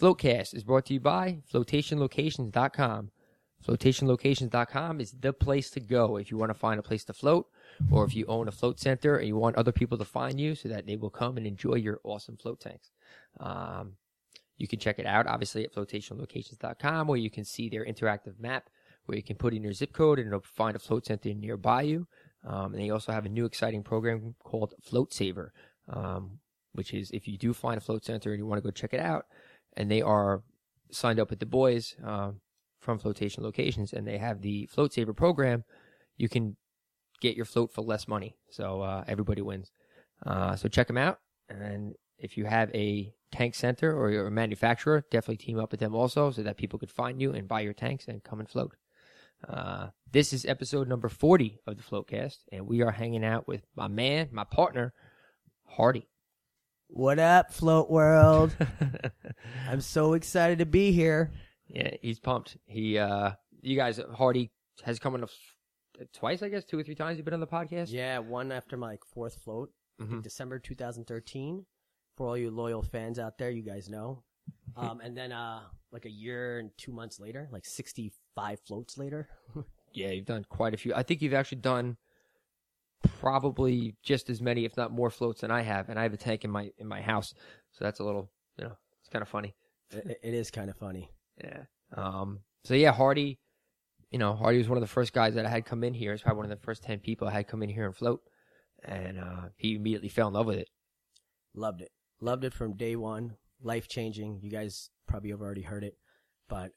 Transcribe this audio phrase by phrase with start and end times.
[0.00, 3.10] Floatcast is brought to you by flotationlocations.com.
[3.66, 7.48] Flotationlocations.com is the place to go if you want to find a place to float
[7.90, 10.54] or if you own a float center and you want other people to find you
[10.54, 12.90] so that they will come and enjoy your awesome float tanks.
[13.40, 13.94] Um,
[14.56, 18.70] you can check it out, obviously, at flotationlocations.com where you can see their interactive map
[19.06, 21.82] where you can put in your zip code and it'll find a float center nearby
[21.82, 22.06] you.
[22.46, 25.52] Um, and they also have a new exciting program called Float Saver,
[25.88, 26.38] um,
[26.72, 28.94] which is if you do find a float center and you want to go check
[28.94, 29.26] it out,
[29.78, 30.42] and they are
[30.90, 32.40] signed up with the boys um,
[32.80, 35.64] from Flotation Locations, and they have the Float Saver program,
[36.16, 36.56] you can
[37.20, 38.36] get your float for less money.
[38.50, 39.70] So uh, everybody wins.
[40.26, 45.04] Uh, so check them out, and if you have a tank center or a manufacturer,
[45.12, 47.72] definitely team up with them also, so that people could find you and buy your
[47.72, 48.74] tanks and come and float.
[49.48, 53.62] Uh, this is episode number 40 of the Floatcast, and we are hanging out with
[53.76, 54.92] my man, my partner,
[55.66, 56.08] Hardy.
[56.88, 58.56] What up, Float World?
[59.68, 61.30] I'm so excited to be here.
[61.68, 62.56] Yeah, he's pumped.
[62.66, 64.50] He, uh, you guys, Hardy
[64.84, 65.30] has come on f-
[66.14, 67.16] twice, I guess, two or three times.
[67.18, 67.88] You've been on the podcast.
[67.92, 70.22] Yeah, one after my fourth float, Mhm.
[70.22, 71.66] December 2013.
[72.16, 74.22] For all you loyal fans out there, you guys know.
[74.76, 79.28] Um, and then uh, like a year and two months later, like 65 floats later.
[79.94, 80.92] Yeah, you've done quite a few.
[80.94, 81.96] I think you've actually done
[83.20, 85.88] probably just as many, if not more, floats than I have.
[85.88, 87.34] And I have a tank in my in my house,
[87.72, 89.54] so that's a little, you know, it's kind of funny.
[89.90, 91.10] it, it is kind of funny.
[91.42, 91.62] Yeah.
[91.96, 92.40] Um.
[92.64, 93.38] So yeah, Hardy.
[94.10, 96.12] You know, Hardy was one of the first guys that I had come in here.
[96.12, 98.22] He's probably one of the first ten people I had come in here and float,
[98.82, 100.68] and uh, he immediately fell in love with it.
[101.54, 101.90] Loved it.
[102.20, 103.36] Loved it from day one.
[103.62, 104.40] Life changing.
[104.42, 105.98] You guys probably have already heard it,
[106.48, 106.72] but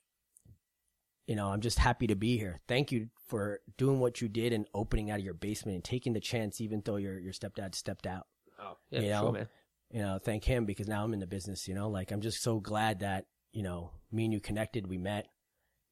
[1.32, 2.60] you know, I'm just happy to be here.
[2.68, 6.12] Thank you for doing what you did and opening out of your basement and taking
[6.12, 8.28] the chance, even though your your stepdad stepped out.
[8.62, 9.32] Oh, yeah, You sure, know?
[9.32, 9.48] man.
[9.92, 11.70] You know, thank him because now I'm in the business.
[11.70, 14.88] You know, like I'm just so glad that you know me and you connected.
[14.88, 15.28] We met.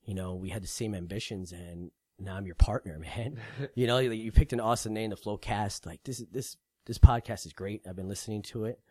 [0.03, 3.39] You know, we had the same ambitions, and now I'm your partner, man.
[3.75, 5.85] you know, you, you picked an awesome name, the Floatcast.
[5.85, 7.83] Like this, this, this podcast is great.
[7.87, 8.81] I've been listening to it.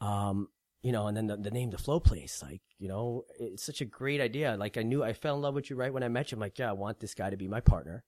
[0.00, 0.48] Um,
[0.82, 3.80] you know, and then the, the name, the Float Place, like, you know, it's such
[3.80, 4.56] a great idea.
[4.56, 6.36] Like I knew I fell in love with you right when I met you.
[6.36, 8.04] I'm like, yeah, I want this guy to be my partner.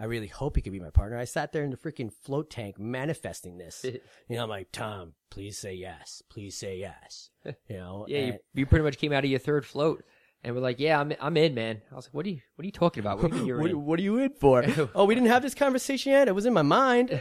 [0.00, 1.18] I really hope he could be my partner.
[1.18, 3.84] I sat there in the freaking float tank manifesting this.
[4.28, 6.22] you know, I'm like, Tom, please say yes.
[6.30, 7.30] Please say yes.
[7.68, 10.02] You know, Yeah, you, and- you pretty much came out of your third float,
[10.44, 12.64] and we're like, "Yeah, I'm I'm in, man." I was like, "What are you What
[12.64, 13.22] are you talking about?
[13.22, 14.64] What do you what, in?" what are you in for?
[14.94, 16.26] oh, we didn't have this conversation yet.
[16.26, 17.20] It was in my mind.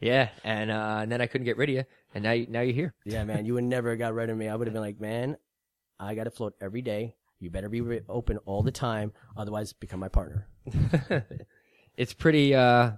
[0.00, 2.60] yeah, and uh, and then I couldn't get rid of you, and now you, now
[2.60, 2.94] you're here.
[3.04, 4.48] Yeah, man, you would never have got rid of me.
[4.48, 5.36] I would have been like, man,
[6.00, 7.16] I got to float every day.
[7.40, 10.48] You better be re- open all the time, otherwise, become my partner.
[11.96, 12.54] it's pretty.
[12.54, 12.92] uh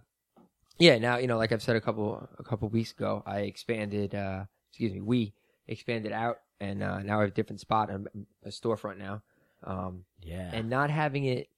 [0.78, 4.14] Yeah, now you know, like I've said a couple a couple weeks ago, I expanded.
[4.14, 5.32] uh Excuse me, we
[5.66, 8.02] expanded out, and uh now I have a different spot, a,
[8.44, 9.22] a storefront now.
[9.64, 11.48] Um, Yeah, and not having it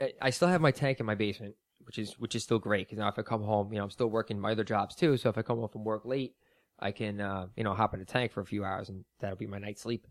[0.00, 1.54] I- I still have my tank in my basement,
[1.84, 3.90] which is which is still great because now if I come home, you know, I'm
[3.90, 5.16] still working my other jobs too.
[5.16, 6.34] So if I come home from work late,
[6.80, 9.36] I can uh, you know hop in a tank for a few hours and that'll
[9.36, 10.06] be my night's sleep.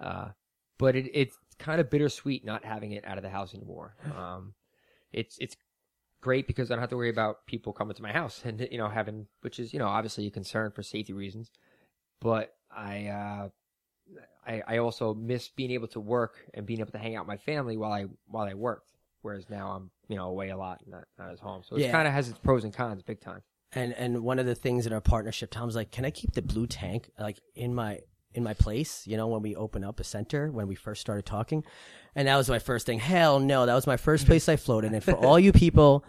[0.00, 0.28] Uh,
[0.78, 3.96] but it, it's kind of bittersweet not having it out of the house anymore.
[4.16, 4.54] Um,
[5.12, 5.56] it's it's
[6.22, 8.78] great because I don't have to worry about people coming to my house and you
[8.78, 11.50] know having which is you know obviously a concern for safety reasons.
[12.20, 13.48] But I uh,
[14.46, 17.28] I, I also miss being able to work and being able to hang out with
[17.28, 18.90] my family while I while I worked.
[19.22, 21.62] Whereas now I'm you know away a lot, not not as home.
[21.64, 21.92] So it Yeah.
[21.92, 23.42] kind of has its pros and cons, big time.
[23.74, 26.42] And and one of the things in our partnership, Tom's like, can I keep the
[26.42, 28.00] blue tank like in my
[28.34, 29.06] in my place?
[29.06, 31.64] You know, when we open up a center, when we first started talking,
[32.14, 32.98] and that was my first thing.
[32.98, 34.92] Hell no, that was my first place I floated.
[34.92, 36.04] And for all you people,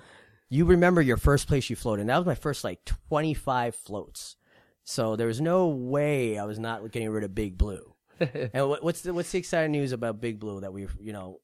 [0.49, 2.01] you remember your first place you floated.
[2.01, 4.35] And that was my first like twenty five floats.
[4.83, 7.93] So there was no way I was not getting rid of Big Blue.
[8.19, 11.39] and what, what's the what's the exciting news about Big Blue that we've you know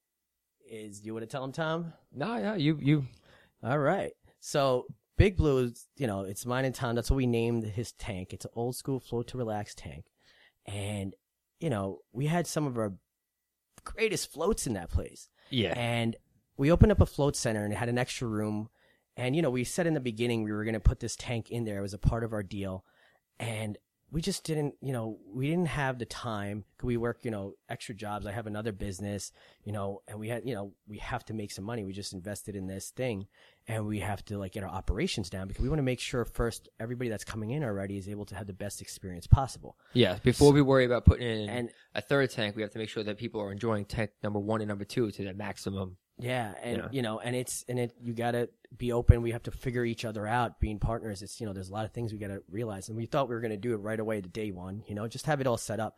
[0.69, 1.93] is you want to tell him, Tom?
[2.13, 3.05] No, yeah, you you
[3.63, 4.11] All right.
[4.41, 4.85] So
[5.19, 6.95] Big Blue is, you know, it's mine in town.
[6.95, 8.31] That's what we named his tank.
[8.31, 10.05] It's an old school float to relax tank.
[10.65, 11.13] And,
[11.59, 12.93] you know, we had some of our
[13.83, 15.27] greatest floats in that place.
[15.49, 16.15] yeah And
[16.55, 18.69] we opened up a float center and it had an extra room.
[19.17, 21.51] And, you know, we said in the beginning we were going to put this tank
[21.51, 21.79] in there.
[21.79, 22.85] It was a part of our deal.
[23.41, 23.77] And
[24.11, 26.63] we just didn't, you know, we didn't have the time.
[26.81, 28.25] We work, you know, extra jobs.
[28.25, 29.31] I have another business,
[29.63, 31.83] you know, and we had, you know, we have to make some money.
[31.83, 33.27] We just invested in this thing
[33.67, 36.25] and we have to like get our operations down because we want to make sure
[36.25, 39.77] first everybody that's coming in already is able to have the best experience possible.
[39.93, 40.17] yeah.
[40.23, 43.03] Before we worry about putting in And- a third tank, we have to make sure
[43.03, 45.97] that people are enjoying tank number one and number two to the maximum.
[46.19, 46.87] Yeah, and Yeah.
[46.91, 49.21] you know, and it's and it you gotta be open.
[49.21, 50.59] We have to figure each other out.
[50.59, 53.05] Being partners, it's you know, there's a lot of things we gotta realize, and we
[53.05, 54.83] thought we were gonna do it right away the day one.
[54.87, 55.97] You know, just have it all set up.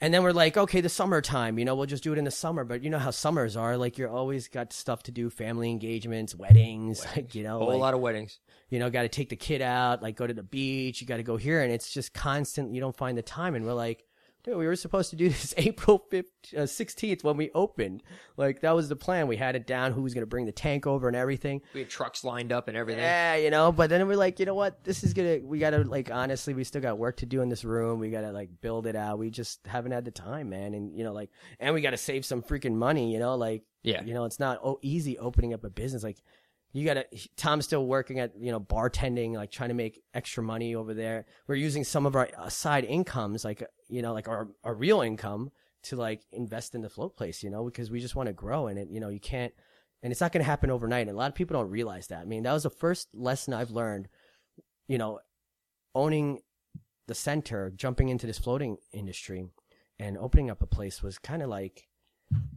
[0.00, 2.30] And then we're like, okay, the summertime, you know, we'll just do it in the
[2.30, 2.62] summer.
[2.64, 3.76] But you know how summers are.
[3.76, 7.68] Like, you're always got stuff to do, family engagements, weddings, like, you know, A whole
[7.70, 8.38] like, lot of weddings.
[8.70, 11.16] you know, got to take the kid out, like go to the beach, you got
[11.16, 11.62] to go here.
[11.64, 12.72] And it's just constant.
[12.72, 13.56] You don't find the time.
[13.56, 14.04] And we're like,
[14.48, 16.24] dude, we were supposed to do this April 5th,
[16.56, 18.02] uh, 16th when we opened.
[18.36, 19.26] Like, that was the plan.
[19.26, 21.60] We had it down, who was going to bring the tank over and everything.
[21.74, 23.02] We had trucks lined up and everything.
[23.02, 24.84] Yeah, you know, but then we're like, you know what?
[24.84, 25.38] This is gonna.
[25.42, 27.98] We gotta like honestly, we still got work to do in this room.
[27.98, 29.18] We gotta like build it out.
[29.18, 30.74] We just haven't had the time, man.
[30.74, 31.30] And you know, like,
[31.60, 33.12] and we gotta save some freaking money.
[33.12, 34.02] You know, like, Yeah.
[34.02, 36.02] you know, it's not easy opening up a business.
[36.02, 36.18] Like,
[36.72, 37.06] you gotta.
[37.36, 41.26] Tom's still working at you know bartending, like trying to make extra money over there.
[41.46, 45.00] We're using some of our uh, side incomes, like you know, like our our real
[45.00, 45.50] income
[45.84, 47.42] to like invest in the float place.
[47.42, 48.88] You know, because we just want to grow, and it.
[48.90, 49.52] You know, you can't
[50.02, 51.08] and it's not going to happen overnight.
[51.08, 52.20] And a lot of people don't realize that.
[52.20, 54.08] I mean, that was the first lesson I've learned.
[54.86, 55.20] You know,
[55.94, 56.40] owning
[57.06, 59.48] the center, jumping into this floating industry,
[59.98, 61.87] and opening up a place was kind of like.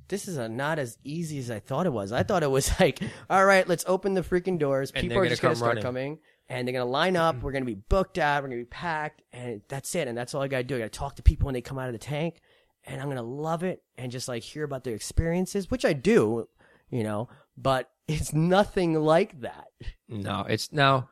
[0.07, 2.11] This is a, not as easy as I thought it was.
[2.11, 4.91] I thought it was like, all right, let's open the freaking doors.
[4.91, 5.83] And People are gonna just going to come start running.
[5.83, 6.19] coming,
[6.49, 7.41] and they're going to line up.
[7.41, 8.43] We're going to be booked out.
[8.43, 10.07] We're going to be packed, and that's it.
[10.07, 10.75] And that's all I got to do.
[10.75, 12.41] I got to talk to people when they come out of the tank,
[12.83, 15.93] and I'm going to love it and just like hear about their experiences, which I
[15.93, 16.49] do,
[16.89, 19.67] you know, but it's nothing like that.
[20.09, 21.09] No, it's now.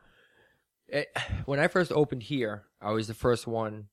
[0.88, 1.08] It,
[1.46, 3.86] when I first opened here, I was the first one,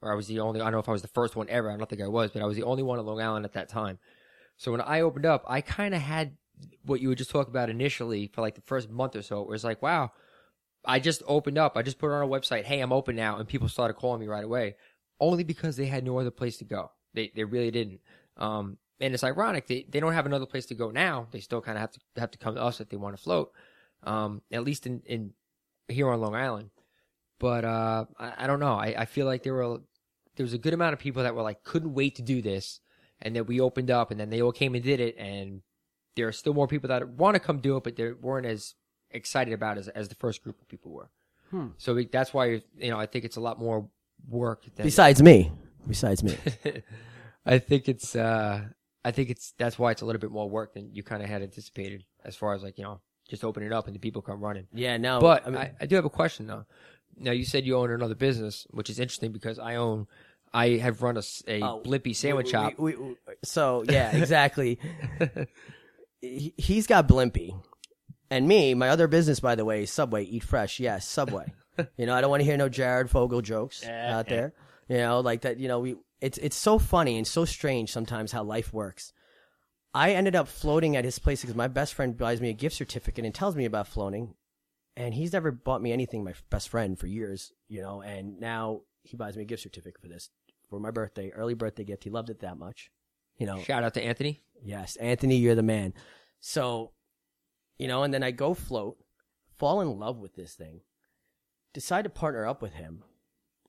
[0.00, 0.60] or I was the only.
[0.60, 1.70] I don't know if I was the first one ever.
[1.70, 3.52] I don't think I was, but I was the only one on Long Island at
[3.54, 3.98] that time.
[4.56, 6.36] So when I opened up, I kind of had
[6.84, 9.42] what you were just talking about initially for like the first month or so.
[9.42, 10.12] It was like, wow,
[10.84, 11.76] I just opened up.
[11.76, 12.64] I just put it on a website.
[12.64, 14.76] Hey, I'm open now, and people started calling me right away,
[15.20, 16.90] only because they had no other place to go.
[17.14, 18.00] They they really didn't.
[18.36, 21.26] Um, and it's ironic they they don't have another place to go now.
[21.30, 23.22] They still kind of have to have to come to us if they want to
[23.22, 23.52] float.
[24.02, 25.32] Um, at least in in
[25.88, 26.70] here on Long Island.
[27.38, 28.74] But uh, I, I don't know.
[28.74, 29.80] I, I feel like there were
[30.36, 32.80] there was a good amount of people that were like couldn't wait to do this,
[33.20, 35.62] and then we opened up, and then they all came and did it, and
[36.16, 38.74] there are still more people that want to come do it, but they weren't as
[39.10, 41.10] excited about it as as the first group of people were.
[41.50, 41.68] Hmm.
[41.78, 43.88] So we, that's why you know I think it's a lot more
[44.28, 44.64] work.
[44.76, 45.52] Than, Besides me,
[45.86, 46.36] besides me.
[47.46, 48.64] I think it's uh
[49.04, 51.28] I think it's that's why it's a little bit more work than you kind of
[51.28, 54.22] had anticipated as far as like you know just open it up and the people
[54.22, 54.66] come running.
[54.72, 55.20] Yeah, no.
[55.20, 56.64] But I mean, I, I do have a question though.
[57.16, 60.06] Now you said you own another business, which is interesting because I own,
[60.54, 61.22] I have run a
[61.62, 62.78] Oh, Blimpie sandwich we- shop.
[62.78, 64.78] we- we- so yeah, exactly.
[66.20, 67.60] he, he's got Blimpie,
[68.30, 70.24] and me, my other business, by the way, Subway.
[70.24, 71.52] Eat fresh, yes, Subway.
[71.96, 74.54] you know, I don't want to hear no Jared Fogle jokes out there.
[74.88, 75.58] You know, like that.
[75.58, 79.12] You know, we it's it's so funny and so strange sometimes how life works.
[79.92, 82.76] I ended up floating at his place because my best friend buys me a gift
[82.76, 84.34] certificate and tells me about floating,
[84.96, 86.24] and he's never bought me anything.
[86.24, 90.00] My best friend for years, you know, and now he buys me a gift certificate
[90.00, 90.30] for this
[90.68, 92.04] for my birthday, early birthday gift.
[92.04, 92.90] He loved it that much,
[93.38, 93.60] you know.
[93.62, 94.42] Shout out to Anthony.
[94.62, 95.94] Yes, Anthony, you're the man.
[96.40, 96.92] So,
[97.78, 98.96] you know, and then I go float,
[99.58, 100.80] fall in love with this thing,
[101.72, 103.02] decide to partner up with him,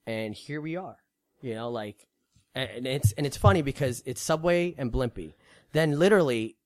[0.06, 0.98] and here we are.
[1.42, 2.08] You know, like,
[2.54, 5.34] and it's and it's funny because it's Subway and Blimpie.
[5.74, 6.58] Then literally,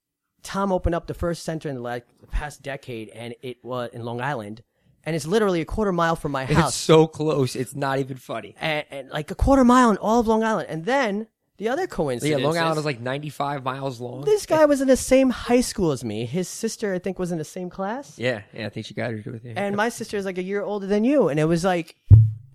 [0.43, 4.03] Tom opened up the first center in like the past decade, and it was in
[4.03, 4.63] Long Island,
[5.09, 6.67] and it's literally a quarter mile from my house.
[6.69, 7.55] It's so close.
[7.55, 8.53] It's not even funny.
[8.61, 10.67] and, and like a quarter mile in all of Long Island.
[10.69, 11.25] And then
[11.57, 12.29] the other coincidence.
[12.29, 14.21] Yeah, coincidence, Long Island is like 95 miles long.
[14.23, 16.27] this guy was in the same high school as me.
[16.27, 19.09] His sister, I think, was in the same class, yeah, yeah, I think she got
[19.09, 19.53] her to do with you.
[19.57, 21.27] and my sister is like a year older than you.
[21.27, 21.95] And it was like,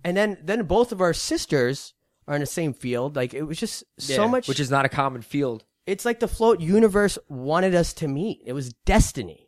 [0.05, 1.93] and then then both of our sisters
[2.25, 3.17] are in the same field.
[3.17, 4.47] Like it was just so much.
[4.47, 5.65] which is not a common field.
[5.85, 8.41] it's like the float universe wanted us to meet.
[8.45, 9.44] It was destiny.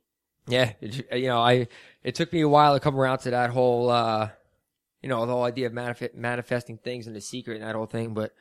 [0.47, 1.67] Yeah, it, you know, I
[2.03, 4.29] it took me a while to come around to that whole, uh,
[5.01, 7.85] you know, the whole idea of manif- manifesting things and the secret and that whole
[7.85, 8.13] thing.
[8.13, 8.33] But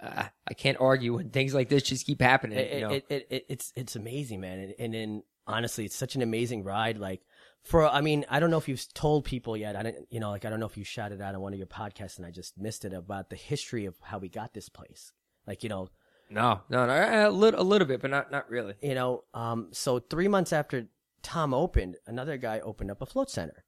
[0.00, 2.58] uh, I can't argue when things like this just keep happening.
[2.58, 4.58] It, you know, it, it, it, it's it's amazing, man.
[4.58, 6.98] And, and then honestly, it's such an amazing ride.
[6.98, 7.22] Like
[7.62, 9.76] for, I mean, I don't know if you've told people yet.
[9.76, 11.58] I don't, you know, like I don't know if you shouted out on one of
[11.58, 14.68] your podcasts, and I just missed it about the history of how we got this
[14.68, 15.12] place.
[15.46, 15.88] Like you know,
[16.30, 18.74] no, no, no, a little, a little bit, but not, not really.
[18.82, 20.86] you know, um, so three months after
[21.24, 23.64] Tom opened, another guy opened up a float center.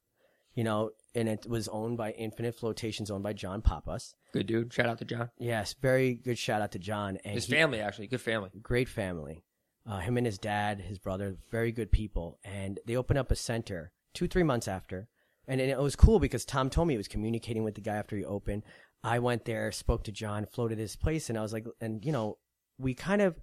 [0.53, 4.15] You know, and it was owned by Infinite Flotations, owned by John Papas.
[4.33, 4.73] Good dude.
[4.73, 5.29] Shout out to John.
[5.37, 8.49] Yes, very good shout out to John and His he- family, actually, good family.
[8.61, 9.43] great family.
[9.85, 12.39] Uh, him and his dad, his brother, very good people.
[12.43, 15.07] And they opened up a center two, three months after.
[15.47, 18.17] And it was cool because Tom told me he was communicating with the guy after
[18.17, 18.63] he opened.
[19.03, 22.11] I went there, spoke to John, floated his place, and I was like, and you
[22.11, 22.37] know,
[22.79, 23.39] we kind of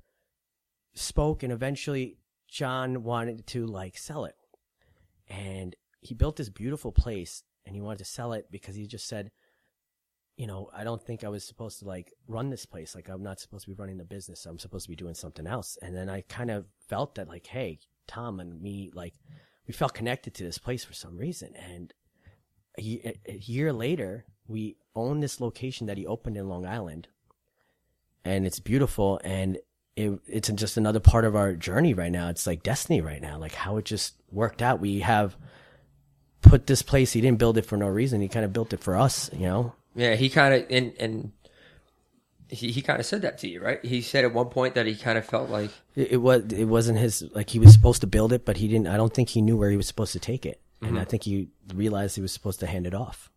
[0.95, 2.19] spoke, and eventually
[2.55, 4.37] John wanted to like sell it.
[5.29, 9.09] And he built this beautiful place and he wanted to sell it because he just
[9.09, 9.33] said,
[10.37, 12.95] you know, I don't think I was supposed to like run this place.
[12.95, 14.47] Like I'm not supposed to be running the business.
[14.47, 15.77] I'm supposed to be doing something else.
[15.83, 19.15] And then I kind of felt that like, hey, Tom and me, like
[19.67, 21.57] we felt connected to this place for some reason.
[21.57, 21.93] And
[22.79, 27.09] a, a year later, we own this location that he opened in Long Island,
[28.25, 29.21] and it's beautiful.
[29.25, 29.59] And
[29.97, 32.29] it, it's just another part of our journey right now.
[32.29, 34.81] It's like destiny right now, like how it just worked out.
[34.81, 35.37] We have
[36.43, 37.13] put this place.
[37.13, 38.21] He didn't build it for no reason.
[38.21, 39.73] He kind of built it for us, you know.
[39.95, 41.33] Yeah, he kind of and and
[42.49, 43.85] he he kind of said that to you, right?
[43.85, 46.65] He said at one point that he kind of felt like It, it was it
[46.65, 48.89] wasn't his like he was supposed to build it, but he didn't.
[48.89, 51.11] I don't think he knew where he was supposed to take it, and I mm-hmm.
[51.11, 53.31] think he realized he was supposed to hand it off.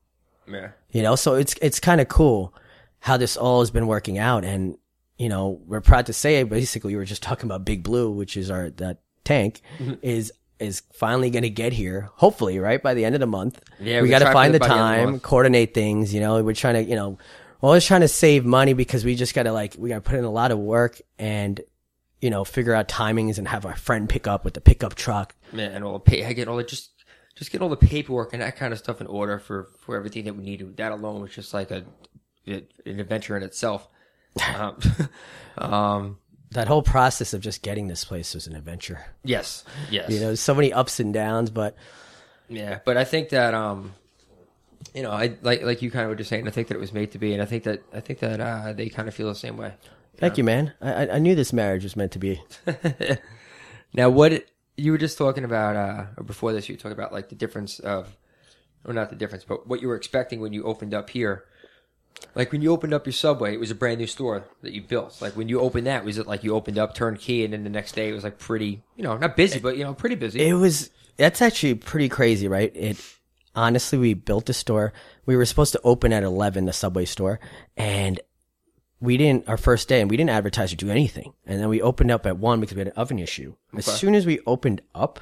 [0.48, 2.54] yeah, You know, so it's it's kind of cool
[3.00, 4.78] how this all has been working out, and
[5.18, 8.38] you know we're proud to say basically we were just talking about Big Blue, which
[8.38, 9.94] is our that tank mm-hmm.
[10.02, 12.10] is is finally going to get here.
[12.16, 13.62] Hopefully, right by the end of the month.
[13.80, 16.14] Yeah, we got to find the by the end of the time, coordinate things.
[16.14, 17.18] You know, we're trying to you know.
[17.60, 20.24] We're always trying to save money because we just gotta like we gotta put in
[20.26, 21.60] a lot of work and
[22.22, 25.36] you know figure out timings and have our friend pick up with the pickup truck.
[25.52, 26.92] man, and all the pay, I get all the just
[27.36, 30.26] just get all the paperwork and that kind of stuff in order for for everything
[30.26, 30.78] that we need.
[30.78, 31.84] That alone was just like a
[32.46, 33.88] an adventure in itself.
[34.56, 34.78] Um,
[35.74, 36.18] um,
[36.52, 39.00] That whole process of just getting this place was an adventure.
[39.24, 41.76] yes, yes, You know, so many ups and downs, but
[42.50, 43.94] Yeah, but I think that um,
[44.94, 46.48] you know, I like like you kind of were just saying.
[46.48, 48.40] I think that it was made to be, and I think that I think that
[48.40, 49.74] uh, they kind of feel the same way.
[50.18, 50.74] thank you, man.
[50.82, 52.42] I, I- knew this marriage was meant to be.
[53.94, 57.14] Now, what you were just talking about, uh, or before this, you were talking about
[57.14, 58.16] like the difference of,
[58.86, 61.46] or not the difference, but what you were expecting when you opened up here.
[62.36, 64.82] Like when you opened up your Subway, it was a brand new store that you
[64.82, 65.22] built.
[65.22, 67.70] Like when you opened that, was it like you opened up, turnkey, and then the
[67.70, 70.48] next day it was like pretty, you know, not busy, but you know, pretty busy.
[70.48, 72.72] It was that's actually pretty crazy, right?
[72.76, 73.04] It
[73.56, 74.94] honestly, we built the store.
[75.26, 77.40] We were supposed to open at eleven, the Subway store,
[77.76, 78.20] and
[79.00, 81.34] we didn't our first day, and we didn't advertise or do anything.
[81.46, 83.56] And then we opened up at one because we had an oven issue.
[83.76, 85.20] As soon as we opened up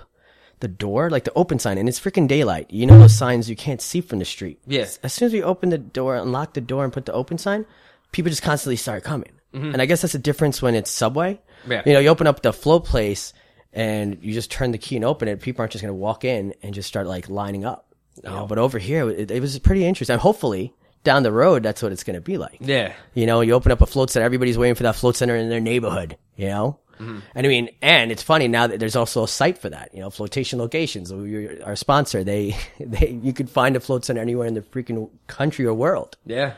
[0.60, 2.72] the door, like the open sign, and it's freaking daylight.
[2.72, 4.60] You know those signs you can't see from the street.
[4.66, 4.88] Yeah.
[5.04, 7.66] As soon as we open the door, unlock the door, and put the open sign,
[8.12, 9.32] people just constantly start coming.
[9.54, 11.36] And I guess that's the difference when it's Subway.
[11.62, 11.72] Mm-hmm.
[11.72, 11.82] Yeah.
[11.86, 13.32] You know, you open up the float place
[13.72, 15.40] and you just turn the key and open it.
[15.40, 17.94] People aren't just going to walk in and just start like lining up.
[18.22, 20.18] You know, but over here, it, it was pretty interesting.
[20.18, 20.74] Hopefully,
[21.06, 22.58] down the road, that's what it's going to be like.
[22.60, 25.36] yeah, You know, you open up a float center, everybody's waiting for that float center
[25.38, 26.80] in their neighborhood, you know?
[27.00, 30.00] And I mean, and it's funny now that there's also a site for that, you
[30.00, 31.12] know, flotation locations.
[31.12, 35.66] Our sponsor, they, they, you could find a float center anywhere in the freaking country
[35.66, 36.54] or world, yeah,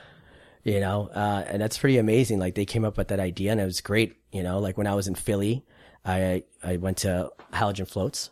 [0.64, 1.10] you know?
[1.14, 2.40] Uh, and that's pretty amazing.
[2.40, 4.88] Like they came up with that idea and it was great, you know, like when
[4.88, 5.66] I was in Philly,
[6.06, 8.30] I, I went to Halogen Floats.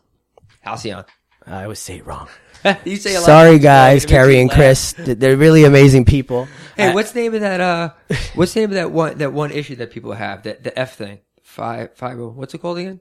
[0.61, 1.05] Halcyon.
[1.47, 2.27] I always say it wrong.
[2.85, 3.13] you say.
[3.15, 4.51] Sorry guys, it makes me Carrie and.
[4.51, 4.95] Chris.
[4.97, 6.47] They're really amazing people.
[6.75, 7.61] Hey, what's the name of that?
[7.61, 7.89] Uh,
[8.33, 9.17] what's the name of that one?
[9.19, 11.19] That one issue that people have that the F thing.
[11.55, 12.17] Five, five.
[12.19, 12.99] What's it called again?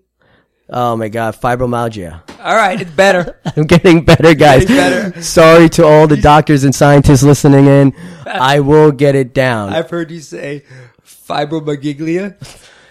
[0.71, 2.21] Oh my God, fibromyalgia.
[2.39, 3.37] All right, it's better.
[3.57, 4.65] I'm getting better, guys.
[4.65, 4.77] Getting
[5.11, 5.23] better.
[5.23, 7.93] Sorry to all the doctors and scientists listening in.
[8.27, 9.73] I will get it down.
[9.73, 10.63] I've heard you say
[11.05, 12.37] fibromyalgia.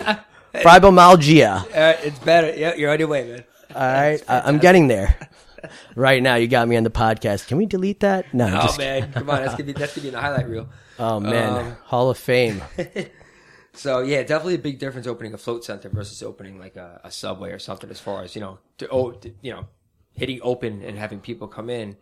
[0.53, 1.61] Fibromyalgia.
[1.63, 2.53] Uh, it's better.
[2.53, 3.43] Yeah, you're on your way, man.
[3.73, 5.15] All right, I, I'm getting there.
[5.95, 7.47] Right now, you got me on the podcast.
[7.47, 8.33] Can we delete that?
[8.33, 8.67] No.
[8.69, 10.67] Oh man, come on, that's gonna be that's gonna be in the highlight reel.
[10.99, 12.61] oh man, Um, Hall of Fame.
[13.73, 17.11] So yeah, definitely a big difference opening a float center versus opening like a, a
[17.11, 17.89] subway or something.
[17.89, 19.65] As far as you know, to, oh, to, you know,
[20.13, 21.97] hitting open and having people come in,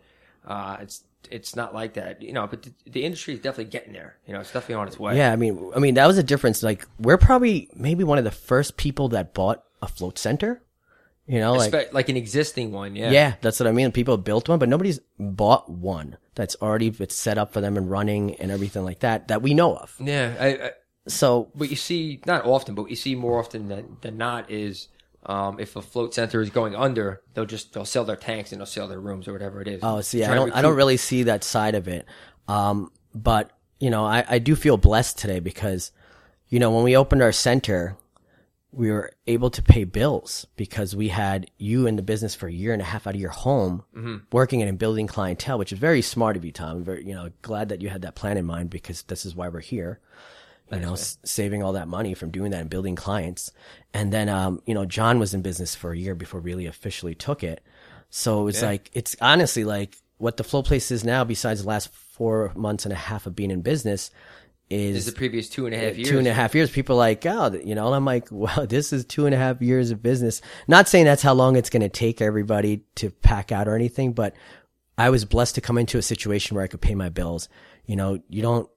[0.46, 2.46] uh, it's it's not like that, you know.
[2.46, 4.16] But the, the industry is definitely getting there.
[4.26, 5.16] You know, it's definitely on its way.
[5.16, 6.62] Yeah, I mean, I mean that was a difference.
[6.62, 10.62] Like we're probably maybe one of the first people that bought a float center.
[11.26, 12.96] You know, like Espe- like an existing one.
[12.96, 13.10] Yeah.
[13.10, 13.92] Yeah, that's what I mean.
[13.92, 17.90] People built one, but nobody's bought one that's already it's set up for them and
[17.90, 19.94] running and everything like that that we know of.
[20.00, 20.34] Yeah.
[20.38, 20.70] I, I,
[21.08, 24.88] So but you see not often, but you see more often than, than not is
[25.26, 28.60] um, if a float center is going under, they'll just they'll sell their tanks and
[28.60, 29.80] they'll sell their rooms or whatever it is.
[29.82, 32.06] Oh, see, I don't, I don't really see that side of it.
[32.48, 35.90] Um, but you know, I, I do feel blessed today because,
[36.48, 37.96] you know, when we opened our center,
[38.70, 42.52] we were able to pay bills because we had you in the business for a
[42.52, 43.82] year and a half out of your home,
[44.32, 46.78] working and building clientele, which is very smart of you, Tom.
[46.78, 49.34] I'm very, you know, glad that you had that plan in mind because this is
[49.34, 50.00] why we're here.
[50.72, 53.50] You know, s- saving all that money from doing that and building clients.
[53.92, 57.14] And then, um, you know, John was in business for a year before really officially
[57.14, 57.62] took it.
[58.10, 61.88] So it's like, it's honestly like what the float place is now, besides the last
[61.92, 64.10] four months and a half of being in business,
[64.70, 66.08] is is the previous two and a half years.
[66.08, 66.70] two and a half years.
[66.70, 69.38] People are like, oh, you know, and I'm like, wow, this is two and a
[69.38, 70.40] half years of business.
[70.68, 74.12] Not saying that's how long it's going to take everybody to pack out or anything,
[74.14, 74.34] but
[74.96, 77.48] I was blessed to come into a situation where I could pay my bills.
[77.84, 78.68] You know, you don't,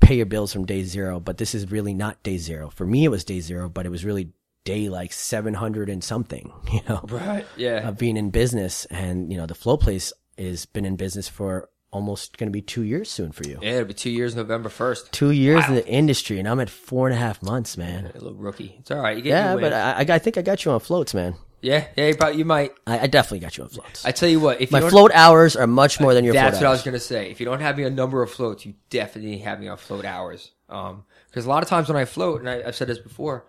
[0.00, 2.70] pay your bills from day zero, but this is really not day zero.
[2.70, 4.30] For me, it was day zero, but it was really
[4.64, 7.46] day like 700 and something, you know, Right.
[7.56, 7.88] Yeah.
[7.88, 8.84] of being in business.
[8.86, 12.60] And, you know, the float place has been in business for almost going to be
[12.60, 13.58] two years soon for you.
[13.62, 15.12] yeah, it'll be two years, November first.
[15.12, 18.06] Two years in the industry, and I'm at four and a half months, man.
[18.14, 18.74] A little rookie.
[18.80, 19.16] It's all right.
[19.16, 19.72] You get Yeah, but.
[19.72, 21.36] I I think I got you on floats, man.
[21.66, 22.72] Yeah, yeah, you, probably, you might.
[22.86, 24.04] I, I definitely got you on floats.
[24.04, 26.32] I tell you what, if you My don't, float hours are much more than your
[26.32, 26.78] that's float what I hours.
[26.78, 27.30] was gonna say.
[27.30, 30.04] If you don't have me on number of floats, you definitely have me on float
[30.04, 30.52] hours.
[30.68, 33.46] Um, because a lot of times when I float, and I, I've said this before,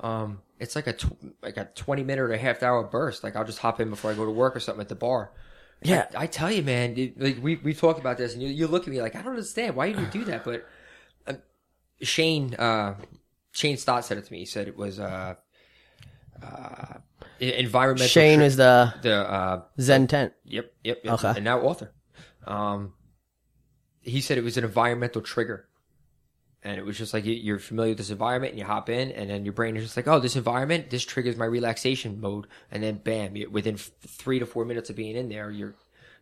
[0.00, 3.22] um, it's like a tw- like a twenty minute or a half hour burst.
[3.22, 5.30] Like I'll just hop in before I go to work or something at the bar.
[5.82, 6.06] Yeah.
[6.16, 7.12] I, I tell you, man.
[7.18, 9.32] like we we talked about this, and you you look at me like I don't
[9.32, 10.66] understand why you do that, but
[11.26, 11.38] um,
[12.00, 12.94] Shane uh,
[13.52, 14.38] Shane Stott said it to me.
[14.38, 15.34] He said it was uh,
[16.42, 16.97] uh,
[17.40, 18.06] environmental.
[18.08, 20.32] Shane is the the uh, Zen tent.
[20.44, 21.14] Yep, yep, yep.
[21.14, 21.32] Okay.
[21.36, 21.92] And now author.
[22.46, 22.94] Um,
[24.00, 25.66] he said it was an environmental trigger.
[26.64, 29.12] And it was just like you- you're familiar with this environment and you hop in
[29.12, 32.46] and then your brain is just like, oh, this environment, this triggers my relaxation mode.
[32.70, 35.74] And then bam, within f- three to four minutes of being in there, you're,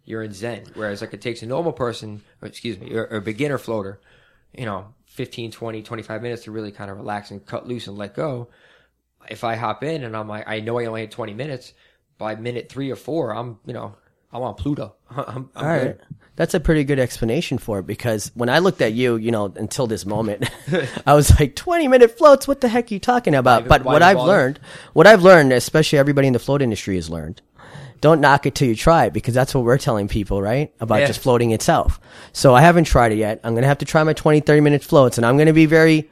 [0.05, 0.65] you're in Zen.
[0.75, 3.99] Whereas like it takes a normal person, or excuse me, or, or a beginner floater,
[4.53, 7.97] you know, 15, 20, 25 minutes to really kind of relax and cut loose and
[7.97, 8.49] let go.
[9.29, 11.73] If I hop in and I'm like, I know I only had 20 minutes,
[12.19, 13.95] by minute three or four, I'm, you know,
[14.33, 14.95] I'm on Pluto.
[15.11, 15.83] I'm, I'm All right.
[15.99, 16.01] good.
[16.37, 19.53] That's a pretty good explanation for it because when I looked at you, you know,
[19.57, 20.49] until this moment,
[21.07, 23.63] I was like, 20 minute floats, what the heck are you talking about?
[23.63, 24.33] Why- but why what I've bother?
[24.33, 24.61] learned,
[24.93, 27.41] what I've learned, especially everybody in the float industry has learned,
[28.03, 30.73] don't knock it till you try it because that's what we're telling people, right?
[30.81, 31.07] About Yeah.
[31.07, 31.99] just floating itself.
[32.35, 33.41] So I haven't tried it yet.
[33.43, 35.55] I'm going to have to try my 20, 30 minute floats and I'm going to
[35.55, 36.11] be very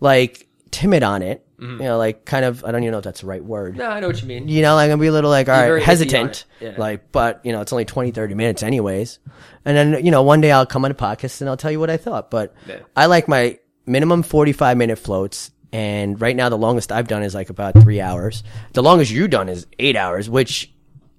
[0.00, 1.44] like timid on it.
[1.62, 1.80] Mm-hmm.
[1.82, 3.88] You know, like kind of, I don't even know if that's the right word No,
[3.88, 4.48] I know what you mean.
[4.48, 6.64] you know, like I'm gonna be a little like, all very right, hesitant, it.
[6.64, 6.74] Yeah.
[6.76, 9.18] like, but you know, it's only 20, 30 minutes anyways.
[9.64, 11.78] And then, you know, one day I'll come on a podcast and I'll tell you
[11.78, 12.80] what I thought, but Yeah.
[12.96, 15.50] I like my minimum 45 minute floats.
[15.72, 18.42] And right now the longest I've done is like about three hours.
[18.74, 20.70] The longest you've done is eight hours, which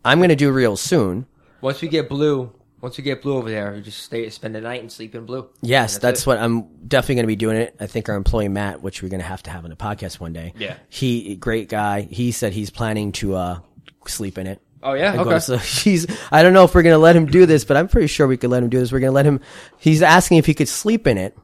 [0.06, 1.26] I'm going to do real soon.
[1.62, 2.52] Once we get blue,
[2.84, 5.26] once we get blue over there, we just stay, spend the night and sleep in
[5.26, 5.50] blue.
[5.62, 6.28] Yes, And that's, it.
[6.28, 7.76] what I'm definitely going to be doing it.
[7.80, 10.20] I think our employee Matt, which we're going to have to have on the podcast
[10.20, 10.54] one day.
[10.58, 10.76] Yeah.
[10.90, 12.02] He, great guy.
[12.02, 13.60] He said he's planning to, uh,
[14.06, 14.62] sleep in it.
[14.84, 15.40] Oh yeah, okay.
[15.40, 17.88] So he's, I don't know if we're going to let him do this, but I'm
[17.88, 18.92] pretty sure we could let him do this.
[18.92, 19.40] We're going to let him,
[19.80, 21.38] he's asking if he could sleep in it,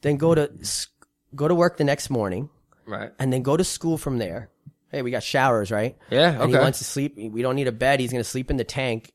[0.00, 0.88] then go to, s-
[1.36, 2.50] go to work the next morning
[2.84, 3.12] Right.
[3.20, 4.50] and then go to school from there.
[4.90, 5.96] Hey, we got showers, right?
[6.10, 6.30] Yeah.
[6.32, 6.62] And he Okay.
[6.62, 7.16] wants to sleep.
[7.16, 8.00] We don't need a bed.
[8.00, 9.12] He's going to sleep in the tank,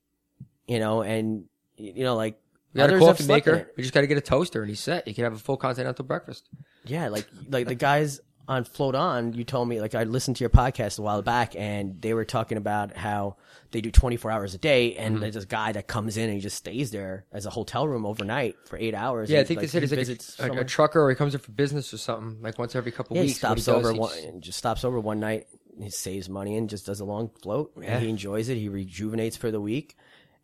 [0.67, 1.45] you know, and,
[1.77, 2.39] you know, like,
[2.73, 3.71] We got a coffee maker.
[3.77, 5.07] We just got to get a toaster and he's set.
[5.07, 6.49] You can have a full continental breakfast.
[6.85, 10.41] Yeah, like like the guys on Float On, you told me like I listened to
[10.43, 13.35] your podcast a while back and they were talking about how
[13.71, 15.21] they do 24 hours a day and Mm-hmm.
[15.21, 18.05] there's this guy that comes in and he just stays there as a hotel room
[18.05, 19.29] overnight for 8 hours.
[19.29, 21.33] Yeah, I think like, they said he he's like a, a, trucker or he comes
[21.33, 23.43] in for business or something, like once every couple yeah, he weeks.
[23.43, 25.47] What stops does, over he's- one and just stops over one night.
[25.81, 27.95] He saves money and just does a long float Yeah.
[27.95, 28.55] and he enjoys it.
[28.55, 29.97] He rejuvenates for the week.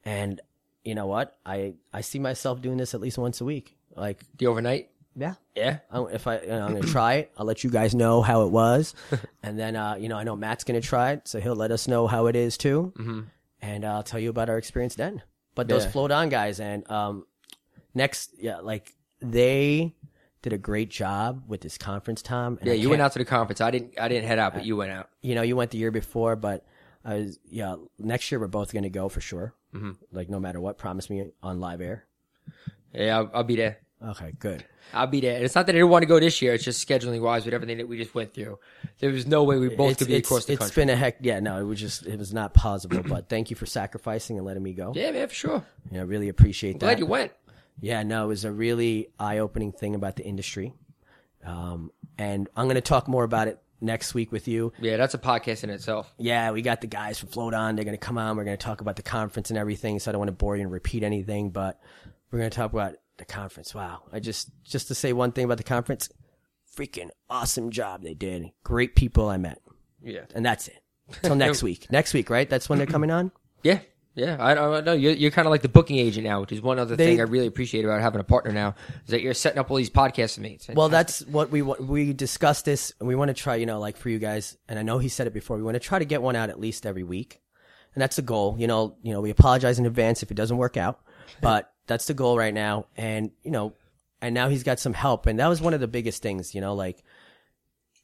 [0.05, 0.41] And
[0.83, 1.37] you know what?
[1.45, 3.77] I I see myself doing this at least once a week.
[3.95, 4.89] Like, The overnight.
[5.15, 5.77] yeah, Yeah.
[5.91, 8.41] I, if I, you know, I'm gonna try it, I'll let you guys know how
[8.43, 8.95] it was,
[9.43, 11.87] and then uh, you know I know Matt's gonna try it, so he'll let us
[11.87, 13.21] know how it is too, mm-hmm.
[13.61, 15.21] and I'll tell you about our experience then.
[15.55, 15.91] But those Yeah.
[15.91, 17.27] float on guys, and um,
[17.93, 19.93] next, yeah, like they
[20.41, 22.57] did a great job with this conference, Tom.
[22.59, 23.61] and Yeah, I you went out to the conference.
[23.61, 23.99] I didn't.
[23.99, 25.09] I didn't head out, but you went out.
[25.21, 26.65] You know, you went the year before, but
[27.05, 27.75] I was yeah.
[27.99, 29.53] Next year we're both gonna go for sure.
[29.73, 29.91] Mm-hmm.
[30.11, 32.05] Like no matter what, promise me on live air.
[32.93, 33.79] Yeah, I'll, I'll be there.
[34.05, 34.65] Okay, good.
[34.93, 35.35] I'll be there.
[35.35, 36.53] And it's not that I didn't want to go this year.
[36.53, 38.59] It's just scheduling wise with everything that we just went through.
[38.99, 40.67] There was no way we both it's, could be it's, across the it's country.
[40.67, 41.17] It's been a heck.
[41.21, 43.01] Yeah, no, it was just it was not possible.
[43.01, 44.91] but thank you for sacrificing and letting me go.
[44.93, 45.65] yeah, man, for sure.
[45.89, 46.85] Yeah, I really appreciate Glad that.
[46.95, 47.31] Glad you went.
[47.79, 50.73] Yeah, no, it was a really eye opening thing about the industry.
[51.45, 54.73] Um, and I'm going to talk more about it next week with you.
[54.79, 56.11] Yeah, that's a podcast in itself.
[56.17, 57.75] Yeah, we got the guys from Float On.
[57.75, 58.37] They're going to come on.
[58.37, 59.99] We're going to talk about the conference and everything.
[59.99, 61.79] So I don't want to bore you and repeat anything, but
[62.31, 63.75] we're going to talk about the conference.
[63.75, 64.03] Wow.
[64.11, 66.09] I just, just to say one thing about the conference,
[66.75, 68.51] freaking awesome job they did.
[68.63, 69.61] Great people I met.
[70.01, 70.21] Yeah.
[70.33, 70.81] And that's it.
[71.21, 71.91] Till next week.
[71.91, 72.49] Next week, right?
[72.49, 73.31] That's when they're coming on?
[73.61, 73.79] Yeah.
[74.15, 74.93] Yeah, I don't know.
[74.93, 77.19] You're, you're kind of like the booking agent now, which is one other They- thing
[77.19, 79.89] I really appreciate about having a partner now is that you're setting up all these
[79.89, 80.59] podcasts with me.
[80.75, 83.55] Well, that's what we we discussed this, and we want to try.
[83.55, 85.57] You know, like for you guys, and I know he said it before.
[85.57, 87.41] We want to try to get one out at least every week,
[87.95, 88.55] and that's the goal.
[88.59, 90.99] You know, you know, we apologize in advance if it doesn't work out,
[91.41, 92.85] but that's the goal right now.
[92.95, 93.73] And you know,
[94.21, 96.53] and now he's got some help, and that was one of the biggest things.
[96.53, 97.03] You know, like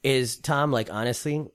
[0.01, 1.45] is Tom like honestly,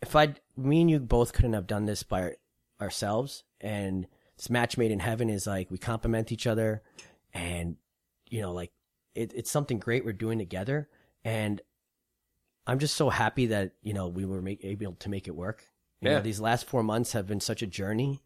[0.00, 2.34] if I, me and you both couldn't have done this by
[2.80, 6.82] ourselves, and this match made in heaven is like we complement each other,
[7.34, 7.76] and
[8.28, 8.72] you know, like
[9.14, 10.88] it, it's something great we're doing together.
[11.24, 11.60] And
[12.66, 15.66] I'm just so happy that, you know, we were make, able to make it work.
[16.00, 16.16] You Yeah.
[16.16, 18.22] know, these last four months have been such a journey,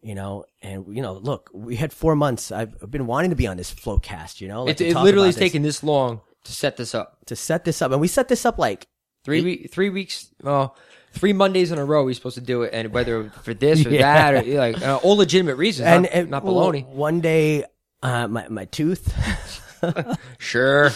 [0.00, 2.50] you know, and, you know, look, we had four months.
[2.50, 5.34] I've been wanting to be on this Floatcast, you know, like it, it literally has
[5.34, 7.18] this, taken this long to set this up.
[7.26, 7.92] to set this up.
[7.92, 8.86] And we set this up like,
[9.24, 10.28] Three week, three weeks.
[10.42, 10.76] Well,
[11.12, 12.04] three Mondays in a row.
[12.04, 14.32] We're supposed to do it, and whether for this or Yeah.
[14.32, 16.86] that, or like uh, all legitimate reasons, and, not, not well, baloney.
[16.86, 17.64] one day,
[18.02, 19.12] uh, my, my tooth,
[20.38, 20.90] Sure,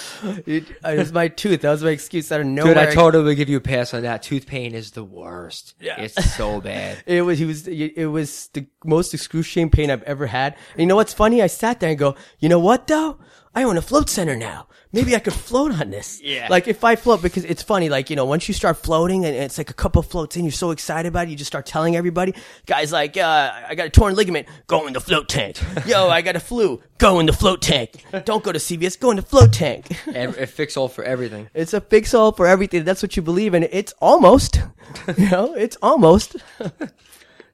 [0.47, 1.63] it, it was my tooth.
[1.63, 2.75] That was my excuse out of nowhere.
[2.75, 2.83] dude.
[2.83, 4.23] I totally would give you a pass on that.
[4.23, 5.75] Tooth pain is the worst.
[5.81, 6.01] Yeah.
[6.01, 7.03] it's so bad.
[7.07, 10.55] It was he was it was the most excruciating pain I've ever had.
[10.73, 11.43] And you know what's funny?
[11.43, 13.19] I sat there and go, you know what though?
[13.55, 14.67] I own a float center now.
[14.93, 16.21] Maybe I could float on this.
[16.23, 16.49] Yeah.
[16.51, 19.35] Like if I float, because it's funny, like, you know, once you start floating and
[19.35, 21.97] it's like a couple floats in, you're so excited about it, you just start telling
[21.97, 22.35] everybody.
[22.67, 25.61] Guys like, uh, I got a torn ligament, go in the float tank.
[25.87, 28.05] Yo, I got a flu, go in the float tank.
[28.25, 29.87] Don't go to CVS, go in the float tank.
[30.07, 31.49] It fix all for everything.
[31.55, 32.85] It's a fix all for everything.
[32.85, 33.65] That's what you believe in.
[33.65, 34.61] It's almost,
[35.19, 36.37] you know, it's almost.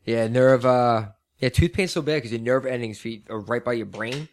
[0.04, 0.64] Yeah, nerve.
[0.64, 1.08] Uh,
[1.38, 4.28] yeah, tooth pain's so bad because your nerve endings feet are right by your brain.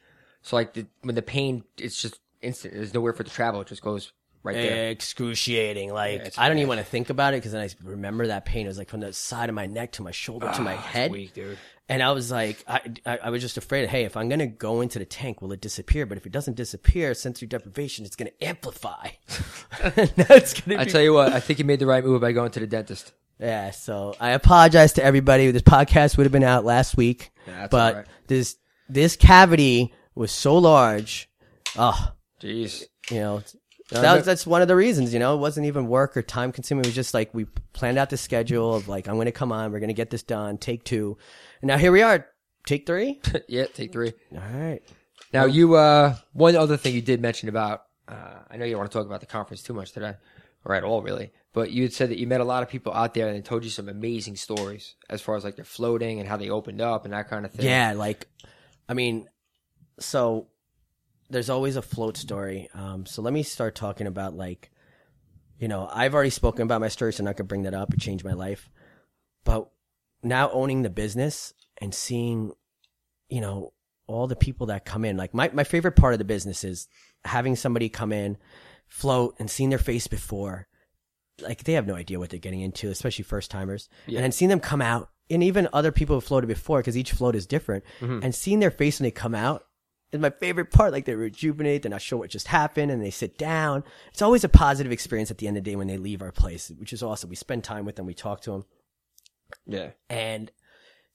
[0.48, 2.74] So like the, when the pain, it's just instant.
[2.74, 3.62] There's nowhere for it to travel.
[3.62, 4.12] It just goes
[4.44, 4.90] right there.
[4.92, 5.94] excruciating.
[5.94, 8.46] Like it's I don't even want to think about it because then I remember that
[8.46, 8.66] pain.
[8.66, 10.78] It was like from the side of my neck to my shoulder to my Ah,
[10.78, 11.58] head, weak, dude.
[11.90, 13.90] and I was like, I, I I was just afraid.
[13.90, 16.06] Hey, if I'm gonna go into the tank, will it disappear?
[16.06, 19.10] But if it doesn't disappear, sensory deprivation, it's gonna amplify.
[20.16, 22.32] That's gonna I be tell you what, I think you made the right move by
[22.32, 23.12] going to the dentist.
[23.40, 23.72] yeah.
[23.72, 25.52] So I apologize to everybody.
[25.52, 28.08] This podcast would have been out last week, That's but all right.
[28.28, 28.56] this
[28.90, 31.30] this cavity was so large.
[31.78, 32.84] Oh, Jeez.
[33.12, 33.42] you know
[33.92, 36.52] that was, that's one of the reasons you know it wasn't even work or time
[36.52, 39.52] consuming it was just like we planned out the schedule of like i'm gonna come
[39.52, 41.18] on we're gonna get this done take two
[41.62, 42.28] and now here we are
[42.66, 44.12] take three yeah, take three.
[44.34, 44.82] all right
[45.32, 48.80] Now you, uh, one other thing you did mention about, uh, I know you don't
[48.80, 50.16] want to talk about the conference too much today,
[50.66, 52.94] or at all really, but you had said that you met a lot of people
[52.94, 56.20] out there and they told you some amazing stories as far as like their floating
[56.20, 57.66] and how they opened up and that kind of thing.
[57.66, 58.28] yeah like
[58.90, 59.28] i mean
[60.00, 60.48] so
[61.30, 64.72] there's always a float story um so let me start talking about like
[65.60, 67.94] you know i've already spoken about my story so i'm not gonna bring that up
[67.94, 68.70] it changed my life
[69.44, 69.70] but
[70.24, 72.52] now owning the business and seeing
[73.30, 73.74] you know
[74.08, 76.88] all the people that come in like my, my favorite part of the business is
[77.26, 78.38] having somebody come in
[78.88, 80.68] float and seeing their face before
[81.42, 84.18] like they have no idea what they're getting into especially first timers Yeah.
[84.20, 87.12] and then seeing them come out and even other people who floated before because each
[87.12, 88.20] float is different Mm-hmm.
[88.24, 89.66] and seeing their face when they come out
[90.12, 93.10] is my favorite part like they rejuvenate they're not sure what just happened and they
[93.12, 95.98] sit down it's always a positive experience at the end of the day when they
[95.98, 98.66] leave our place which is awesome we spend time with them we talk to them
[99.66, 99.90] Yeah.
[100.10, 100.52] and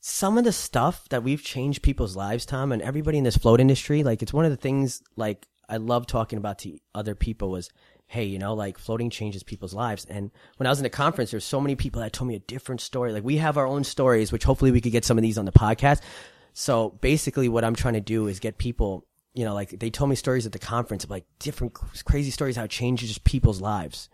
[0.05, 3.61] some of the stuff that we've changed people's lives, Tom, and everybody in this float
[3.61, 7.52] industry, like it's one of the things like I love talking about to other people
[7.52, 7.70] was,
[8.07, 10.05] hey, you know, like floating changes people's lives.
[10.07, 12.40] And when I was in a conference, there's so many people that told me a
[12.40, 13.12] different story.
[13.12, 15.44] Like we have our own stories, which hopefully we could get some of these on
[15.44, 16.00] the podcast.
[16.53, 20.11] So basically what I'm trying to do is get people, you know, like they told
[20.11, 24.09] me stories at the conference of like different crazy stories, how it changes people's lives.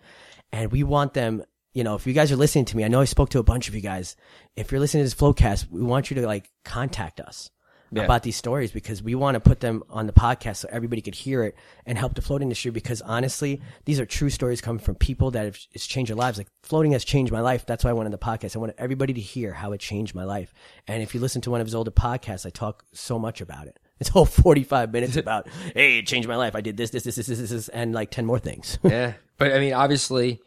[0.52, 1.42] And we want them,
[1.74, 3.44] you know, if you guys are listening to me, I know I spoke to a
[3.44, 4.16] bunch of you guys.
[4.56, 7.50] If you're listening to this Floatcast, we want you to like contact us
[7.90, 8.04] Yeah.
[8.04, 11.14] about these stories because we want to put them on the podcast so everybody could
[11.14, 14.94] hear it and help the float industry because honestly, these are true stories coming from
[14.94, 16.38] people that have it's changed their lives.
[16.38, 17.64] Like floating has changed my life.
[17.64, 18.56] That's why I wanted the podcast.
[18.56, 20.52] I wanted everybody to hear how it changed my life.
[20.86, 23.66] And if you listen to one of his older podcasts, I talk so much about
[23.66, 23.78] it.
[24.00, 26.54] It's all 45 minutes about, hey, it changed my life.
[26.54, 28.78] I did this, this, this, this, this, this, this and like 10 more things.
[28.84, 29.14] Yeah.
[29.38, 30.40] But I mean, obviously,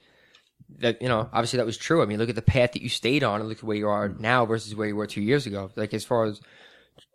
[0.80, 2.02] that you know, obviously that was true.
[2.02, 3.90] I mean, look at the path that you stayed on, and look at where you
[3.90, 4.20] are mm.
[4.20, 5.72] now versus where you were two years ago.
[5.76, 6.42] Like as far as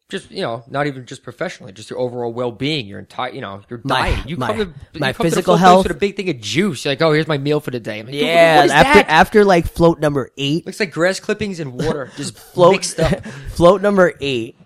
[0.09, 3.40] just you know, not even just professionally, just your overall well being, your entire, you
[3.40, 4.29] know, your My- diet.
[4.29, 5.85] You my- come to my come to physical place health.
[5.88, 6.85] with a big thing of juice.
[6.85, 8.03] You're like, oh, here's my meal for the day.
[8.03, 8.66] Like, yeah.
[8.71, 9.09] after, that?
[9.09, 13.27] after like float number eight, Looks like grass clippings and water just float mixed up.
[13.51, 14.57] float number eight,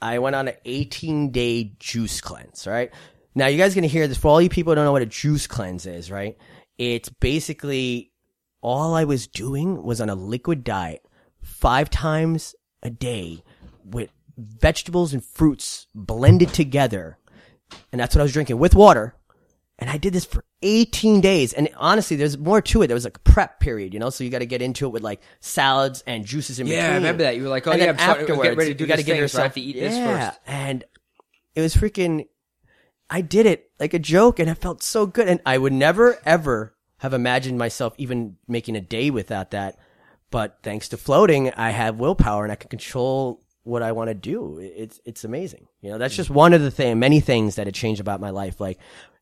[0.00, 2.66] I went on an 18 day juice cleanse.
[2.66, 2.92] Right
[3.34, 5.06] now, you guys gonna hear this for all you people who don't know what a
[5.06, 6.08] juice cleanse is.
[6.10, 6.38] Right?
[6.78, 8.12] It's basically
[8.60, 11.04] all I was doing was on a liquid diet
[11.42, 13.42] five times a day
[13.84, 17.18] with vegetables and fruits blended together,
[17.92, 19.14] and that's what I was drinking with water.
[19.78, 21.52] And I did this for 18 days.
[21.52, 22.86] And honestly, there's more to it.
[22.86, 24.90] There was like a prep period, you know, so you got to get into it
[24.90, 26.80] with like salads and juices in between.
[26.80, 27.36] Yeah, I remember that.
[27.36, 29.06] You were like, oh And yeah, I'm afterwards, getting ready to do you gotta get
[29.06, 30.30] give so yourself to eat this yeah.
[30.30, 30.40] first.
[30.46, 30.84] And
[31.54, 32.28] it was freaking.
[33.10, 35.28] I did it like a joke, and I felt so good.
[35.28, 39.76] And I would never ever have imagined myself even making a day without that.
[40.30, 44.14] But thanks to floating, I have willpower and I can control what I want to
[44.14, 44.58] do.
[44.60, 45.66] It's it's amazing.
[45.80, 48.30] You know, that's just one of the thing, many things that had changed about my
[48.30, 48.60] life.
[48.60, 48.78] Like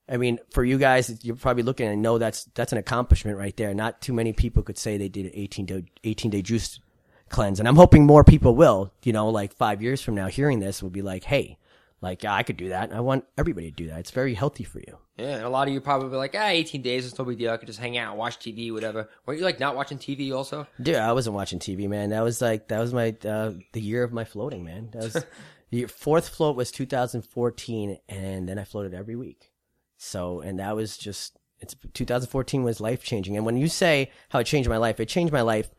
[0.09, 3.57] I mean, for you guys, you're probably looking and know that's that's an accomplishment right
[3.57, 3.73] there.
[3.73, 6.81] Not too many people could say they did an 18 day 18 day juice
[7.29, 8.93] cleanse, and I'm hoping more people will.
[9.05, 11.57] You know, like five years from now, hearing this will be like, hey,
[12.03, 12.93] like I could do that.
[12.93, 14.01] I want everybody to do that.
[14.01, 14.99] It's very healthy for you.
[15.17, 17.39] Yeah, and a lot of you probably be like, ah, 18 days, it's no big
[17.39, 17.53] deal.
[17.53, 19.09] I could just hang out, watch TV, whatever.
[19.25, 20.67] Weren't you like not watching TV also?
[20.81, 22.11] Dude, I wasn't watching TV, man.
[22.11, 24.91] That was like that was my uh, the year of my floating, man.
[24.93, 25.25] That was
[25.71, 29.53] the fourth float was 2014, and then I floated every week.
[29.97, 33.37] So, and that was just it's 2014 was life changing.
[33.37, 35.71] And when you say how it changed my life, it changed my life,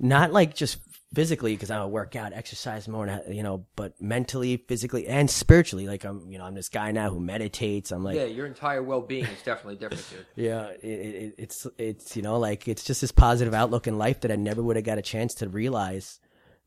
[0.00, 0.78] not like just
[1.14, 5.86] physically because I work out, exercise more, and, you know, but mentally, physically, and spiritually.
[5.86, 7.90] Like I'm, you know, I'm this guy now who meditates.
[7.90, 10.26] I'm like, Yeah, your entire well being is definitely different, dude.
[10.44, 14.20] yeah, it, it, it's it's you know like it's just this positive outlook in life
[14.20, 16.20] that I never would have got a chance to realize.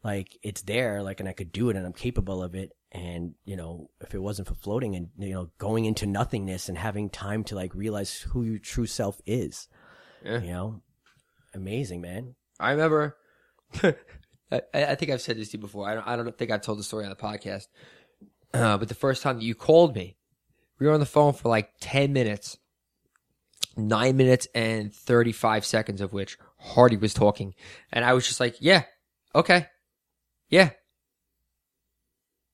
[0.03, 2.73] Like it's there, like, and I could do it, and I'm capable of it.
[2.91, 6.77] And you know, if it wasn't for floating and you know going into nothingness and
[6.77, 9.69] having time to like realize who your true self is,
[10.23, 10.41] Yeah.
[10.41, 10.81] you know,
[11.53, 12.35] amazing, man.
[12.59, 13.15] I remember,
[14.53, 15.87] I, I think I've said this to you before.
[15.89, 17.67] I don't, I don't think I've told the story on the podcast.
[18.53, 20.15] Uh, but the first time that you called me,
[20.79, 22.57] we were on the phone for like 10 minutes,
[23.75, 27.55] nine minutes and 35 seconds of which Hardy was talking.
[27.91, 28.83] And I was just like, yeah,
[29.33, 29.67] okay.
[30.49, 30.69] Yeah.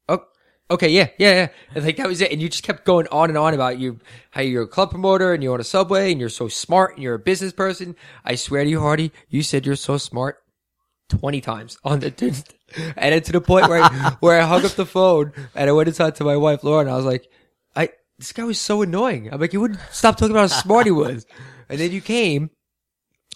[0.07, 0.23] Oh,
[0.71, 0.89] okay.
[0.89, 1.09] Yeah.
[1.17, 1.33] Yeah.
[1.33, 1.47] Yeah.
[1.75, 2.31] And like that was it.
[2.31, 3.99] And you just kept going on and on about you,
[4.31, 7.03] how you're a club promoter and you own a subway and you're so smart and
[7.03, 7.95] you're a business person.
[8.23, 10.41] I swear to you, Hardy, you said you're so smart
[11.10, 12.08] 20 times on the
[12.98, 15.74] and it's to the point where I, where I hung up the phone and I
[15.74, 17.28] went inside to my wife Laura and I was like,
[17.76, 19.30] I this guy was so annoying.
[19.32, 21.26] I'm like, you wouldn't stop talking about how smart he was.
[21.69, 22.52] And then you came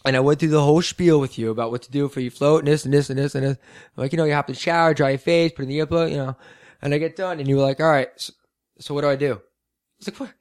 [0.06, 2.30] and I went through the whole spiel with you about what to do for you
[2.30, 3.58] float and this and this and this and this.
[3.96, 6.12] I'm like, you know, you have to shower, dry your face, put in the earplug,
[6.12, 6.36] you know.
[6.82, 8.34] And I get done and you were like, all right, so,
[8.80, 9.34] so what do I do?
[9.34, 9.38] I
[10.00, 10.34] was like, what?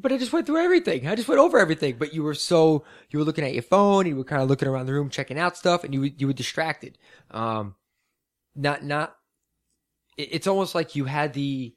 [0.00, 1.08] But I just went through everything.
[1.08, 1.96] I just went over everything.
[1.98, 4.06] But you were so you were looking at your phone.
[4.06, 6.26] You were kind of looking around the room, checking out stuff, and you were- you
[6.28, 6.98] were distracted.
[7.30, 7.74] Um,
[8.54, 9.16] not not.
[10.16, 11.74] it- It's almost like you had the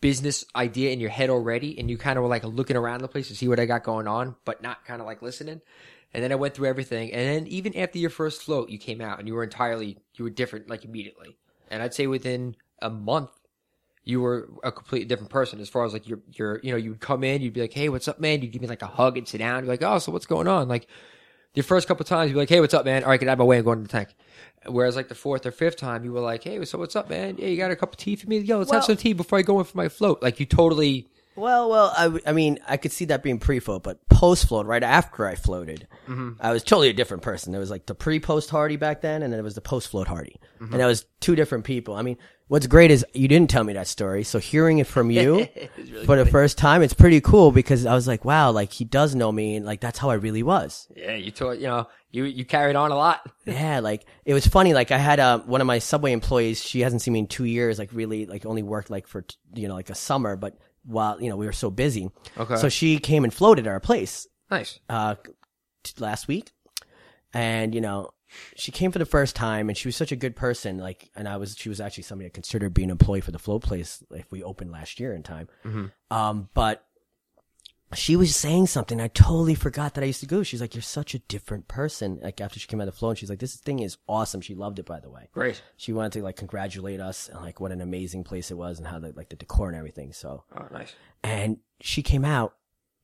[0.00, 3.08] business idea in your head already, and you kind of were like looking around the
[3.08, 5.60] place to see what I got going on, but not kind of like listening.
[6.14, 9.00] And then I went through everything, and then even after your first float, you came
[9.00, 11.36] out and you were entirely you were different like immediately.
[11.70, 13.30] And I'd say within a month,
[14.08, 16.90] you were a completely different person as far as like your your you know you
[16.90, 18.40] would come in you'd be like hey what's up man?
[18.40, 19.56] You'd give me like a hug and sit down.
[19.56, 20.66] You'd be like oh so what's going on?
[20.66, 20.86] Like
[21.54, 23.04] your first couple times you'd be like hey what's up man?
[23.04, 24.14] All right get out of my way and go into the tank.
[24.66, 27.36] Whereas like the fourth or fifth time you were like hey so what's up man?
[27.38, 28.38] Yeah you got a cup of tea for me?
[28.38, 30.22] Yo let's Well- have some tea before I go in for my float.
[30.22, 34.08] Like you totally Well, well, I, I mean, I could see that being pre-float, but
[34.08, 36.30] post-float, right after I floated, mm-hmm.
[36.40, 37.52] I was totally a different person.
[37.52, 40.40] There was like the pre-post Hardy back then, and then it was the post-float Hardy,
[40.56, 40.72] mm-hmm.
[40.72, 41.94] and that was two different people.
[41.94, 42.18] I mean,
[42.48, 45.46] what's great is you didn't tell me that story, so hearing it from you
[46.06, 49.14] for the first time, it's pretty cool because I was like, wow, like he does
[49.14, 50.88] know me, and like that's how I really was.
[50.96, 54.46] yeah you taught you know you you carried on a lot Yeah, like it was
[54.46, 54.74] funny.
[54.74, 56.62] Like I had uh, one of my subway employees.
[56.62, 57.78] She hasn't seen me in two years.
[57.78, 60.36] Like really, like only worked like for you know like a summer.
[60.36, 62.56] But while you know we were so busy, Okay.
[62.56, 65.16] So she came and floated at our place nice uh
[65.84, 66.50] t- last week,
[67.34, 68.10] and you know
[68.56, 70.78] she came for the first time, and she was such a good person.
[70.78, 73.38] Like, and I was she was actually somebody I considered being an employee for the
[73.38, 75.48] float place if we opened last year in time.
[76.10, 76.84] Um, but
[77.94, 79.00] she was saying something.
[79.00, 80.42] I totally forgot that I used to go.
[80.42, 83.10] She's like, "You're such a different person." Like after she came out of the flow,
[83.10, 85.28] and she's like, "This thing is awesome." She loved it, by the way.
[85.32, 88.78] great She wanted to like congratulate us and like what an amazing place it was
[88.78, 90.12] and how the like the decor and everything.
[90.12, 92.54] So, oh nice and she came out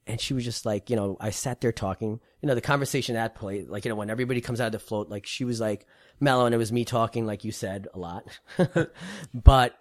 [0.06, 3.16] and she was just like, you know, I sat there talking, you know, the conversation
[3.16, 5.60] at play, like, you know, when everybody comes out of the float, like she was
[5.60, 5.86] like
[6.20, 8.24] mellow and it was me talking, like you said, a lot.
[9.34, 9.74] but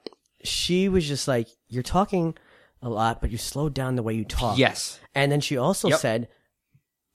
[0.43, 2.35] she was just like, you're talking
[2.81, 4.57] a lot, but you slowed down the way you talk.
[4.57, 5.99] yes And then she also Yep.
[5.99, 6.27] said,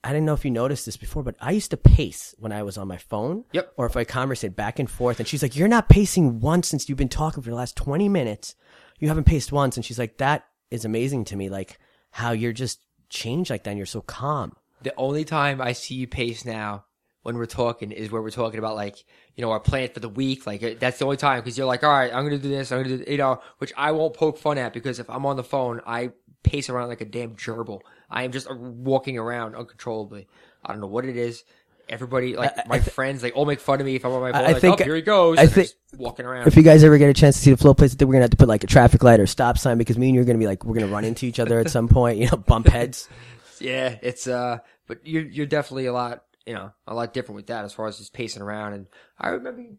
[0.03, 2.63] I didn't know if you noticed this before, but I used to pace when I
[2.63, 3.43] was on my phone.
[3.51, 3.73] Yep.
[3.75, 5.19] Or if I conversate back and forth.
[5.19, 8.07] And she's like, You're not pacing once since you've been talking for the last 20
[8.07, 8.55] minutes.
[8.99, 9.75] You haven't paced once.
[9.75, 11.49] And she's like, That is amazing to me.
[11.49, 11.77] Like
[12.11, 14.53] how you're just changed like that and you're so calm.
[14.81, 16.85] the only time I see you pace now
[17.23, 19.03] when we're talking is where we're talking about like
[19.35, 20.47] you know our plan for the week.
[20.47, 22.71] Like uh, that's the only time because you're like, all right, I'm gonna do this,
[22.71, 25.35] I'm gonna do you know, which I won't poke fun at because if I'm on
[25.37, 26.11] the phone, I
[26.43, 27.81] pace around like a damn gerbil.
[28.09, 30.27] I am just uh, walking around uncontrollably.
[30.65, 31.43] I don't know what it is.
[31.89, 34.41] Everybody, like my friends, they all make fun of me if I'm on my phone.
[34.41, 35.37] I like, think- oh, here he goes.
[35.37, 36.47] I think- walking around.
[36.47, 38.13] If you guys ever get a chance to see the float place, I think we're
[38.13, 40.15] going to have to put like a traffic light or stop sign because me and
[40.15, 41.87] you are going to be like, we're going to run into each other at some
[41.87, 43.09] point, you know, bump heads.
[43.61, 47.47] Yeah, it's uh, but you're you're definitely a lot, you know, a lot different with
[47.47, 48.71] that as far as just pacing around.
[48.71, 48.87] And
[49.19, 49.77] I remember, you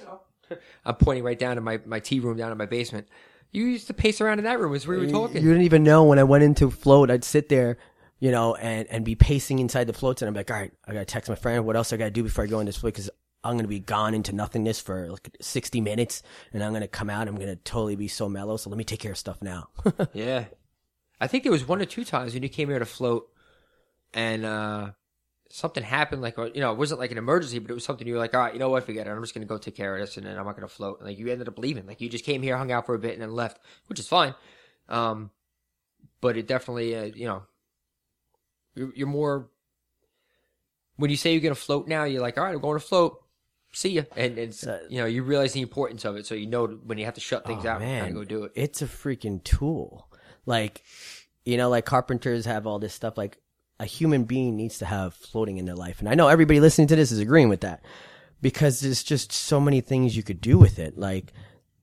[0.00, 0.20] know,
[0.84, 3.08] I'm pointing right down to my my tea room down in my basement.
[3.50, 5.42] You used to pace around in that room as we were talking.
[5.42, 7.78] You didn't even know when I went into float, I'd sit there,
[8.24, 10.94] you know, and, and be pacing inside the floats and I'm like, all right, I
[10.94, 11.66] gotta text my friend.
[11.66, 12.94] What else I gotta do before I go in this float?
[12.94, 13.10] Cause
[13.44, 17.28] I'm gonna be gone into nothingness for like 60 minutes and I'm gonna come out.
[17.28, 18.56] I'm gonna totally be so mellow.
[18.56, 19.68] So let me take care of stuff now.
[20.14, 20.46] yeah.
[21.20, 23.28] I think there was one or two times when you came here to float
[24.14, 24.92] and, uh,
[25.50, 28.14] something happened, like, you know, it wasn't like an emergency, but it was something you
[28.14, 29.10] were like, all right, you know what, forget it.
[29.10, 31.00] I'm just to go take care of this and then I'm not to float.
[31.00, 31.86] And, like, you ended up leaving.
[31.86, 34.08] Like, you just came here, hung out for a bit, and then left, which is
[34.08, 34.34] fine.
[34.88, 35.30] Um,
[36.22, 37.42] but it definitely, uh, you know,
[38.74, 39.48] you're, you're more,
[40.96, 42.84] when you say you're going to float now, you're like, all right, I'm going to
[42.84, 43.20] float.
[43.72, 44.02] See ya.
[44.16, 46.26] And it's, Uh, you know, you realize the importance of it.
[46.26, 48.08] So you know when you have to shut things Oh, out, man.
[48.08, 48.52] of go do it.
[48.54, 50.08] It's a freaking tool.
[50.46, 50.82] Like,
[51.44, 53.18] you know, like carpenters have all this stuff.
[53.18, 53.38] Like,
[53.80, 55.98] a human being needs to have floating in their life.
[55.98, 57.82] And I know everybody listening to this is agreeing with that
[58.40, 60.96] because there's just so many things you could do with it.
[60.96, 61.32] Like,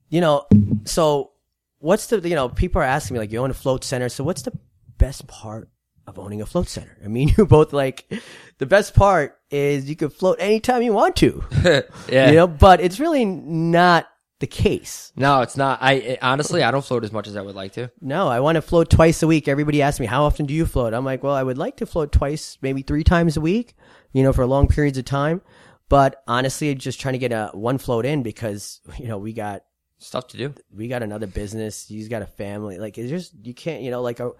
[0.07, 0.45] you know,
[0.85, 1.31] so
[1.79, 4.07] what's the, you know, people are asking me, like, you own a float center.
[4.07, 4.57] So what's the
[4.97, 5.69] best part
[6.07, 6.97] of owning a float center?
[7.03, 8.11] I mean, you're both like,
[8.57, 11.43] the best part is you can float anytime you want to,
[12.09, 12.29] yeah.
[12.29, 14.07] you know, but it's really not
[14.39, 15.11] the case.
[15.15, 15.79] No, it's not.
[15.81, 17.91] I it- honestly, I don't float as much as I would like to.
[18.01, 19.47] No, I want to float twice a week.
[19.47, 20.93] Everybody asks me, how often do you float?
[20.93, 23.75] I'm like, well, I would like to float twice, maybe three times a week,
[24.13, 25.41] you know, for long periods of time.
[25.89, 29.63] But honestly, just trying to get a one float in because, you know, we got,
[29.99, 30.55] Stuff to do.
[30.75, 31.87] we got another business.
[31.87, 32.79] He's got a family.
[32.79, 34.31] Like, it's just, you can't, you know, like a,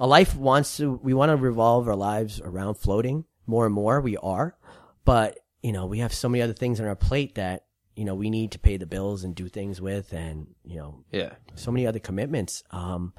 [0.00, 4.00] a life wants to, we want to revolve our lives around floating more and more.
[4.00, 4.56] We are.
[5.04, 8.14] But, you know, we have so many other things on our plate that, you know,
[8.14, 11.34] we need to pay the bills and do things with and, you know, Yeah.
[11.54, 12.64] so many other commitments.
[12.70, 13.12] Um,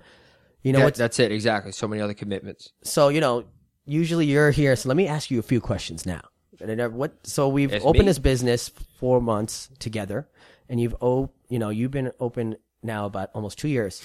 [0.64, 1.32] you know That- that's it.
[1.32, 1.72] Exactly.
[1.72, 2.72] So many other commitments.
[2.84, 3.46] So you know,
[3.86, 4.76] usually you're here.
[4.76, 6.22] So let me ask you a few questions now.
[6.60, 7.26] And What?
[7.26, 8.10] So we've It's opened me.
[8.10, 10.30] this business four months together,
[10.70, 14.04] and you've oh, you know, you've been open now about almost two years.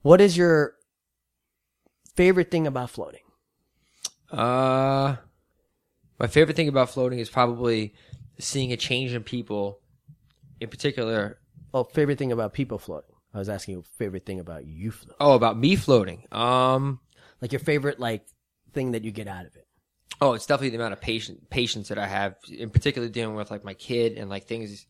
[0.00, 0.74] What is your
[2.18, 3.20] favorite thing about floating?
[4.30, 5.16] Uh,
[6.18, 7.94] my favorite thing about floating is probably
[8.38, 9.78] seeing a change in people.
[10.60, 11.38] In particular,
[11.72, 13.14] Oh, favorite thing about people floating.
[13.32, 15.16] I was asking you favorite thing about you floating.
[15.20, 16.24] oh, about me floating.
[16.32, 16.98] Um,
[17.40, 18.26] Like your favorite like
[18.72, 19.66] thing that you get out of it.
[20.20, 22.34] oh, it's definitely the amount of patience patience that I have.
[22.50, 24.86] In particular, dealing with like my kid and like things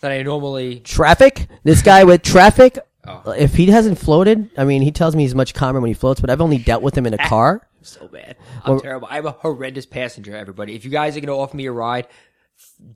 [0.00, 0.80] that I normally.
[0.80, 1.46] Traffic.
[1.64, 2.78] This guy with traffic.
[3.08, 3.30] Oh.
[3.32, 6.20] If he hasn't floated, I mean, he tells me he's much calmer when he floats.
[6.20, 7.66] But I've only dealt with him in a car.
[7.82, 8.36] So bad.
[8.64, 9.08] I'm terrible.
[9.10, 10.36] I'm a horrendous passenger.
[10.36, 12.06] Everybody, if you guys are gonna offer me a ride,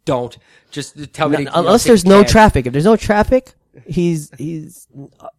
[0.05, 0.37] don't
[0.71, 1.37] just tell me.
[1.37, 2.67] to, you know, unless there's no traffic.
[2.67, 3.53] If there's no traffic,
[3.87, 4.87] he's he's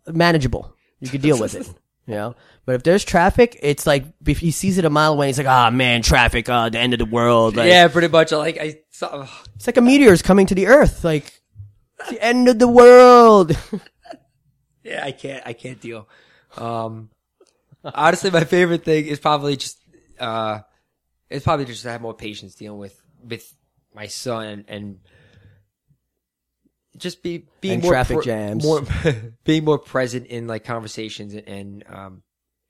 [0.08, 0.76] manageable.
[1.00, 1.70] You can deal with it.
[2.06, 5.28] You know, but if there's traffic, it's like if he sees it a mile away,
[5.28, 6.50] he's like, "Ah, man, traffic!
[6.50, 8.34] Uh, the end of the world!" Like, Yeah, pretty much.
[8.34, 8.82] Like I.
[8.92, 11.06] So, it's like a meteor's coming to the Earth.
[11.06, 11.32] Like
[12.02, 13.58] it's the end of the world.
[14.84, 15.44] Yeah, I can't.
[15.46, 16.08] I can't deal.
[16.58, 17.10] Um,
[17.84, 19.80] honestly, my favorite thing is probably just.
[20.20, 20.60] Uh,
[21.30, 23.56] it's probably just to have more patience dealing with with
[23.96, 25.00] my son and, and
[26.98, 28.64] just be being And more traffic pre- jams.
[28.64, 28.84] more
[29.44, 32.24] being more present in like conversations and, and um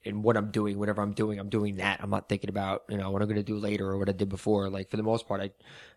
[0.05, 2.01] in what I'm doing, whatever I'm doing, I'm doing that.
[2.03, 4.29] I'm not thinking about you know what I'm gonna do later or what I did
[4.29, 4.69] before.
[4.69, 5.51] Like for the most part, I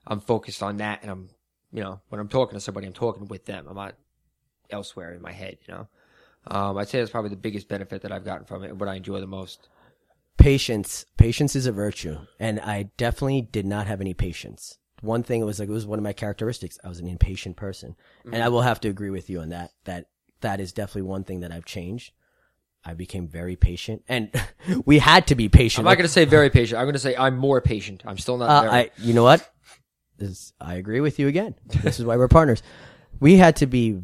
[0.06, 1.28] I'm focused on that, and I'm
[1.72, 3.66] you know when I'm talking to somebody, I'm talking with them.
[3.68, 3.94] I'm not
[4.70, 5.58] elsewhere in my head.
[5.66, 5.88] You know,
[6.48, 8.88] um, I'd say that's probably the biggest benefit that I've gotten from it, and what
[8.88, 9.68] I enjoy the most.
[10.38, 11.04] patience.
[11.16, 14.78] Patience is a virtue, and I definitely did not have any patience.
[15.02, 16.78] One thing it was like it was one of my characteristics.
[16.84, 19.72] I was an impatient person, and I will have to agree with you on that.
[19.84, 20.06] That
[20.40, 22.12] that is definitely one thing that I've changed.
[22.84, 24.30] I became very patient, and
[24.86, 25.80] we had to be patient.
[25.86, 26.78] I'm not going to say very patient.
[26.78, 28.02] I'm going to say I'm more patient.
[28.06, 28.72] I'm still not Uh, very.
[28.74, 29.52] I, you know what?
[30.18, 31.56] This, I agree with you again.
[31.82, 32.62] This is why we're partners.
[33.20, 34.00] We had to be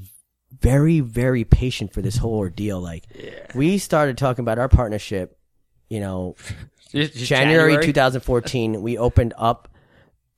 [0.61, 2.81] very, very patient for this whole ordeal.
[2.81, 3.05] Like,
[3.55, 5.38] we started talking about our partnership,
[5.88, 6.37] you know,
[6.91, 8.83] just January, 2014.
[8.83, 9.69] We opened up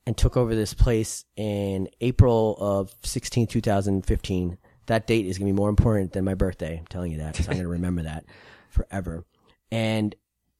[0.07, 4.57] and took over this place in April of 16, 2015.
[4.87, 6.77] That date is going to be more important than my birthday.
[6.77, 7.39] I'm telling you that.
[7.39, 8.25] I'm going to remember that
[8.69, 9.25] forever.
[9.71, 10.13] And,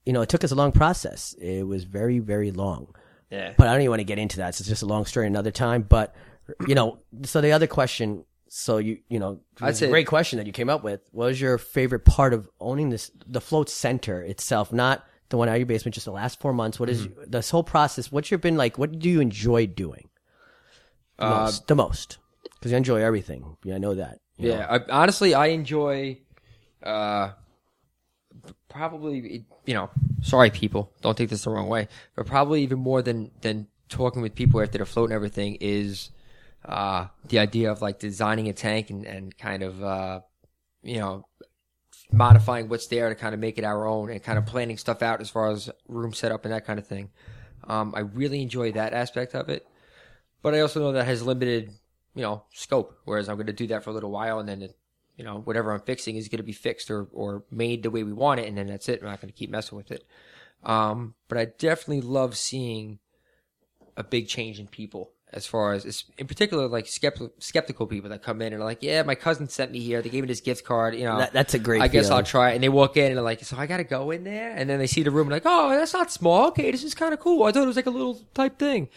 [0.05, 1.33] you know, it took us a long process.
[1.39, 2.87] It was very, very long
[3.29, 3.53] Yeah.
[3.57, 4.55] but I don't even want to get into that.
[4.55, 5.83] So it's just a long story another time.
[5.83, 6.15] But
[6.67, 8.23] you know, so the other question,
[8.57, 11.01] so you you know, I'd a say- great question that you came up with.
[11.11, 15.49] What was your favorite part of owning this the float center itself, not the one
[15.49, 16.79] out of your basement, just the last four months?
[16.79, 17.31] What is Mm-hmm.
[17.31, 18.11] this whole process?
[18.11, 18.77] What's your been like?
[18.77, 20.07] What do you enjoy doing
[21.17, 21.67] the Uh, most?
[21.67, 22.17] The most
[22.53, 23.57] because you enjoy everything.
[23.65, 24.19] Yeah, I know that.
[24.37, 24.55] you know.
[24.57, 26.19] Yeah, I, honestly, I enjoy,
[26.81, 27.31] uh,
[28.69, 29.89] probably, you know,
[30.21, 34.21] sorry people, don't take this the wrong way, but probably even more than, than talking
[34.21, 36.09] with people after the float and everything is,
[36.67, 40.21] uh, the idea of like designing a tank and, and kind of, uh,
[40.81, 41.25] you know,
[42.11, 45.01] modifying what's there to kind of make it our own and kind of planning stuff
[45.01, 47.09] out as far as room setup and that kind of thing.
[47.67, 49.67] Um, I really enjoy that aspect of it,
[50.41, 51.71] but I also know that has limited,
[52.13, 52.97] you know, scope.
[53.05, 54.77] Whereas I'm going to do that for a little while and then, it,
[55.17, 58.03] you know, whatever I'm fixing is going to be fixed or, or made the way
[58.03, 58.47] we want it.
[58.47, 59.01] And then that's it.
[59.01, 60.03] I'm not going to keep messing with it.
[60.63, 62.99] Um, but I definitely love seeing
[63.95, 68.23] a big change in people as far as, in particular, like skeptical, skeptical people that
[68.23, 70.01] come in and are like, yeah, my cousin sent me here.
[70.01, 70.95] They gave me this gift card.
[70.95, 72.17] You know, That- that's a great I guess feeling.
[72.19, 72.55] I'll try it.
[72.55, 74.51] And they walk in and they're like, so I got to go in there.
[74.55, 76.47] And then they see the room and like, oh, that's not small.
[76.47, 76.71] Okay.
[76.71, 77.43] This is kind of cool.
[77.43, 78.87] I thought it was like a little type thing.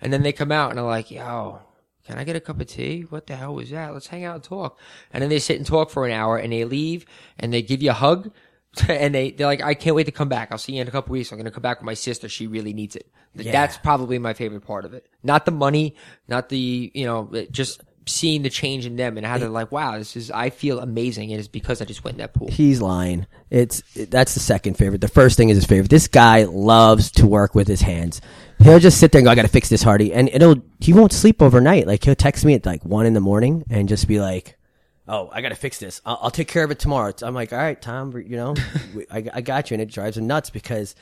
[0.00, 1.60] And then they come out and they're like, yo,
[2.06, 3.02] can I get a cup of tea?
[3.02, 3.92] What the hell was that?
[3.92, 4.78] Let's hang out and talk.
[5.12, 7.04] And then they sit and talk for an hour and they leave
[7.38, 8.30] and they give you a hug.
[8.88, 10.50] And they, they're like, I can't wait to come back.
[10.50, 11.30] I'll see you in a couple weeks.
[11.30, 12.28] I'm going to come back with my sister.
[12.28, 13.06] She really needs it.
[13.34, 13.52] Yeah.
[13.52, 15.06] That's probably my favorite part of it.
[15.22, 15.94] Not the money,
[16.26, 19.98] not the, you know, just seeing the change in them and how they're like, wow,
[19.98, 21.30] this is, I feel amazing.
[21.32, 22.48] And it's because I just went in that pool.
[22.50, 23.26] He's lying.
[23.50, 25.00] It's that's the second favorite.
[25.00, 25.90] The first thing is his favorite.
[25.90, 28.20] This guy loves to work with his hands.
[28.58, 30.56] He'll just sit there and go, "I got to fix this, Hardy," and it'll.
[30.80, 31.86] He won't sleep overnight.
[31.86, 34.56] Like he'll text me at like one in the morning and just be like,
[35.12, 36.00] "Oh, I got to fix this.
[36.04, 38.12] I'll, I'll take care of it tomorrow." I'm like, "All right, Tom.
[38.16, 38.54] You know,
[38.94, 40.94] we- I, I got you," and it drives him nuts because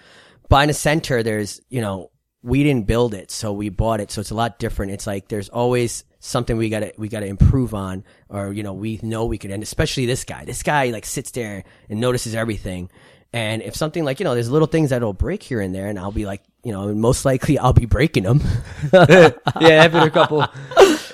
[0.48, 2.10] buying a center, there's you know
[2.42, 4.92] we didn't build it, so we bought it, so it's a lot different.
[4.92, 8.98] It's like there's always something we gotta we gotta improve on, or you know we
[9.02, 10.44] know we could, and especially this guy.
[10.44, 12.90] This guy like sits there and notices everything.
[13.32, 15.98] And if something like you know, there's little things that'll break here and there, and
[16.00, 18.40] I'll be like, you know, most likely I'll be breaking them.
[18.92, 19.30] yeah,
[19.60, 20.44] having a couple,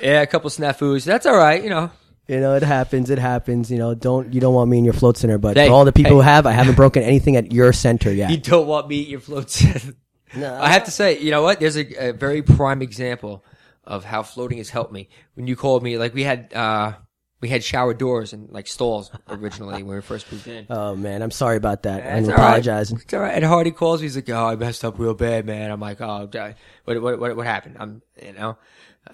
[0.01, 1.05] yeah, a couple snafus.
[1.05, 1.63] That's all right.
[1.63, 1.91] You know,
[2.29, 3.11] you know, it happens.
[3.11, 3.71] It happens.
[3.71, 5.85] You know, don't you don't want me in your float center, but Hey, for all
[5.85, 6.17] the people hey.
[6.17, 8.31] who have, I haven't broken anything at your center yet.
[8.31, 9.65] you don't want me at your floats.
[10.35, 10.55] No.
[10.61, 11.61] I have to say, you know what?
[11.61, 13.43] There's a, a very prime example
[13.85, 15.09] of how floating has helped me.
[15.35, 16.95] When you called me, like we had, uh,
[17.41, 20.67] we had shower doors and like stalls originally when we first moved in.
[20.71, 22.01] Oh man, I'm sorry about that.
[22.01, 22.39] It's I'm all right.
[22.49, 22.99] apologizing.
[22.99, 23.35] It's all right.
[23.35, 24.07] And Hardy calls me.
[24.07, 26.29] He's like, "Oh, I messed up real bad, man." I'm like, "Oh,
[26.85, 28.59] what what what, what happened?" I'm, you know,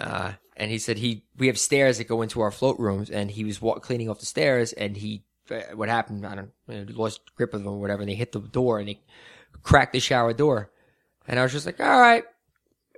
[0.01, 0.33] uh,
[0.63, 3.43] and he said he we have stairs that go into our float rooms, and he
[3.43, 6.25] was wa- cleaning off the stairs, and he uh, what happened?
[6.25, 8.79] I don't you know, lost grip of them or whatever, and they hit the door
[8.79, 9.01] and they
[9.65, 10.71] cracked the shower door,
[11.27, 12.23] and I was just like, "All right,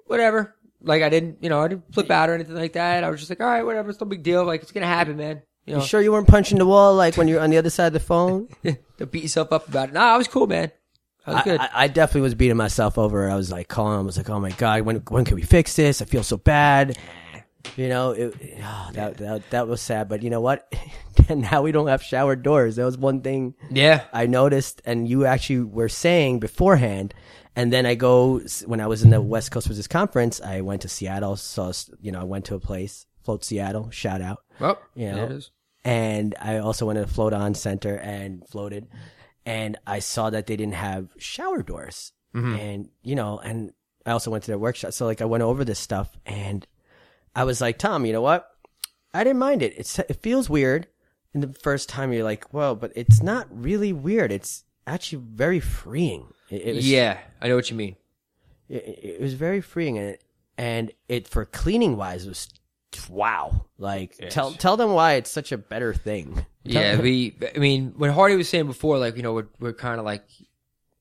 [0.04, 3.02] whatever." Like I didn't, you know, I didn't flip out or anything like that.
[3.02, 3.88] I was just like, "All right, whatever.
[3.88, 4.44] It's no big deal.
[4.44, 7.16] Like it's gonna happen, man." You know, You sure you weren't punching the wall like
[7.16, 8.48] when you're on the other side of the phone?
[8.98, 9.94] don't beat yourself up about it.
[9.94, 10.70] No, I was cool, man.
[11.26, 11.60] I was I, good.
[11.60, 13.30] I, I definitely was beating myself over.
[13.30, 13.98] I was like calling.
[13.98, 16.02] I was like, "Oh my god, when when can we fix this?
[16.02, 16.98] I feel so bad."
[17.76, 20.08] You know, it, oh, that, that that was sad.
[20.08, 20.72] But you know what?
[21.28, 22.76] and now we don't have shower doors.
[22.76, 24.04] That was one thing yeah.
[24.12, 27.14] I noticed, and you actually were saying beforehand.
[27.56, 30.40] And then I go when I was in the West Coast Business Conference.
[30.40, 31.36] I went to Seattle.
[31.36, 33.90] So you know, I went to a place, Float Seattle.
[33.90, 34.42] Shout out.
[34.60, 35.50] Well, You there know, it is.
[35.84, 38.88] and I also went to the Float On Center and floated,
[39.46, 42.56] and I saw that they didn't have shower doors, mm-hmm.
[42.56, 43.72] and you know, and
[44.04, 44.92] I also went to their workshop.
[44.92, 46.66] So like I went over this stuff, and
[47.34, 48.48] I was like, Tom, you know what?
[49.12, 49.74] I didn't mind it.
[49.76, 50.88] It's it feels weird,
[51.32, 54.32] and the first time you're like, well, but it's not really weird.
[54.32, 56.26] It's actually very freeing.
[56.50, 57.96] It, it was, Yeah, I know what you mean.
[58.68, 60.24] it, it was very freeing and it,
[60.58, 62.48] and it for cleaning wise was
[63.10, 67.36] wow like tell tell them why it's such a better thing Yeah, we.
[67.54, 70.24] I mean, when Hardy was saying before, like you know, we're we're kind of like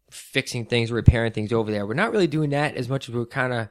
[0.10, 1.86] fixing things, repairing things over there.
[1.86, 3.70] We're not really doing that as much as we're kind of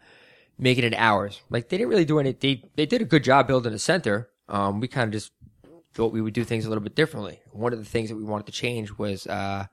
[0.58, 1.40] making it ours.
[1.50, 2.32] Like they didn't really do any.
[2.32, 4.30] They they did a good job building a center.
[4.48, 5.32] Um, we kind of just
[5.94, 7.40] thought we would do things a little bit differently.
[7.50, 9.66] One of the things that we wanted to change was uh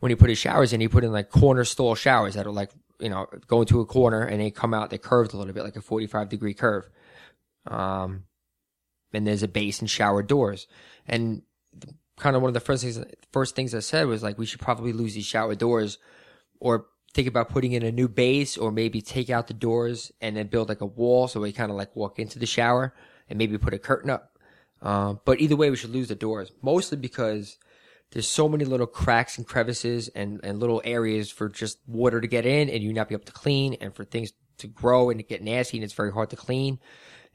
[0.00, 2.52] when he put his showers in, he put in like corner stall showers that are
[2.52, 4.90] like you know go into a corner and they come out.
[4.90, 6.88] They curved a little bit, like a forty five degree curve.
[7.66, 8.24] Um,
[9.12, 10.66] and there's a base and shower doors.
[11.06, 11.42] And
[12.18, 12.98] kind of one of the first things
[13.32, 15.98] first things I said was like we should probably lose these shower doors,
[16.60, 16.86] or
[17.16, 20.48] think about putting in a new base, or maybe take out the doors and then
[20.48, 22.94] build like a wall so we kind of like walk into the shower
[23.28, 24.38] and maybe put a curtain up.
[24.82, 27.56] Um, but either way, we should lose the doors mostly because
[28.10, 32.28] there's so many little cracks and crevices and, and little areas for just water to
[32.28, 35.18] get in and you not be able to clean and for things to grow and
[35.18, 36.78] to get nasty and it's very hard to clean.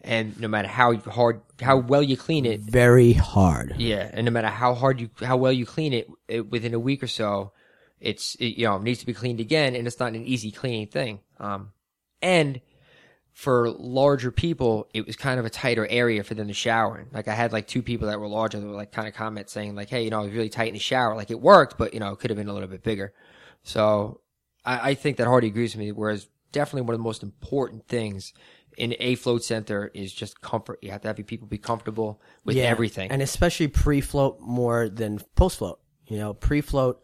[0.03, 4.31] And no matter how hard, how well you clean it, very hard yeah, and no
[4.31, 7.51] matter how hard you, how well you clean it, it within a week or so,
[8.01, 10.87] it's it, you know needs to be cleaned again, and it's not an easy cleaning
[10.87, 11.19] thing.
[11.39, 11.71] Um,
[12.21, 12.61] and
[13.33, 17.07] for larger people, it was kind of a tighter area for them to shower in.
[17.13, 19.49] Like I had like two people that were larger that were like kind of comment
[19.49, 21.15] saying like, hey, you know, it was really tight in the shower.
[21.15, 23.13] Like it worked, but you know, it could have been a little bit bigger.
[23.63, 24.21] So
[24.65, 25.91] I, I think that Hardy agrees with me.
[25.91, 28.33] Whereas definitely one of the most important things
[28.77, 30.79] in a float center is just comfort.
[30.81, 33.11] You have to have your people be comfortable with everything.
[33.11, 35.79] and especially pre-float more than post-float.
[36.07, 37.01] You know, pre-float,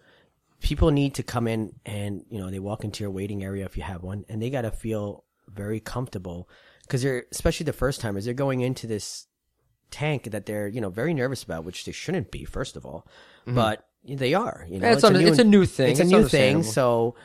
[0.62, 3.78] people need to come in and you know they walk into your waiting area if
[3.78, 6.50] you have one, and they got to feel very comfortable
[6.82, 8.26] because they're especially the first timers.
[8.26, 9.28] They're going into this
[9.92, 13.08] tank that they're you know very nervous about, which they shouldn't be, first of all,
[13.42, 13.56] mm-hmm.
[13.56, 14.66] but they are.
[14.70, 15.92] You know, Yeah, it's under- it's a new thing.
[15.92, 17.16] It's a It's new thing, so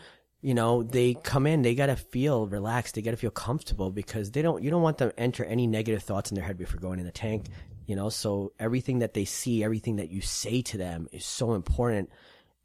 [0.43, 3.91] you know they come in they got to feel relaxed they got to feel comfortable
[3.91, 6.59] because they don't you don't want them to enter any negative thoughts in their head
[6.59, 7.47] before going in the tank
[7.87, 11.55] you know so everything that they see everything that you say to them is so
[11.55, 12.11] important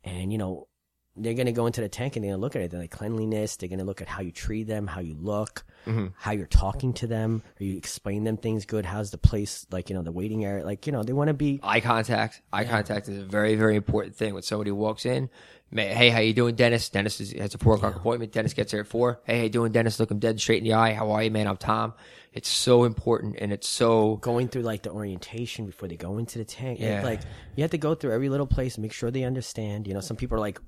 [0.08, 0.68] and you know
[1.16, 2.72] they're going to go into the tank and they're going to look at it.
[2.72, 5.66] They're like cleanliness they're going to look at how you treat them how you look
[5.88, 6.08] Mm-hmm.
[6.18, 9.90] how you're talking to them are you explain them things good how's the place like
[9.90, 12.42] you know the waiting area like you know they want to be eye contact.
[12.52, 14.34] Eye contact is a very, very important thing.
[14.34, 15.30] When somebody walks in,
[15.72, 16.90] may, hey, how you doing, Dennis?
[16.90, 18.32] Dennis is, has a four o'clock appointment.
[18.32, 19.22] Dennis gets there at four.
[19.26, 20.00] Hey, how you doing, Dennis?
[20.00, 20.94] Look him dead straight in the eye.
[20.94, 21.48] How are you, man?
[21.48, 21.94] I'm Tom.
[22.34, 26.38] It's so important, and it's so going through like the orientation before they go into
[26.38, 26.80] the tank.
[26.80, 27.00] Yeah.
[27.00, 27.04] Yeah.
[27.04, 27.22] Like
[27.56, 29.88] you have to go through every little place and make sure they understand.
[29.88, 30.60] You know, some people are like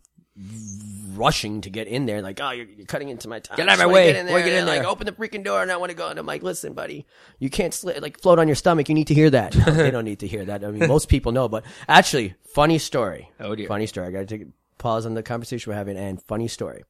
[1.15, 3.57] rushing to get in there, like, oh, you're, you're cutting into my time.
[3.57, 4.07] Get out of my wanna way.
[4.07, 4.39] Get in there.
[4.39, 4.77] Get in there.
[4.77, 6.07] Like, open the freaking door, and I want to go.
[6.07, 7.05] And I'm like, listen, buddy,
[7.39, 8.89] you can't sli- like float on your stomach.
[8.89, 9.55] You need to hear that.
[9.55, 10.63] No, they don't need to hear that.
[10.63, 13.31] I mean, most people know, but actually, funny story.
[13.39, 13.67] Oh, dear.
[13.67, 14.07] Funny story.
[14.07, 16.83] I got to take a pause on the conversation we're having, and funny story.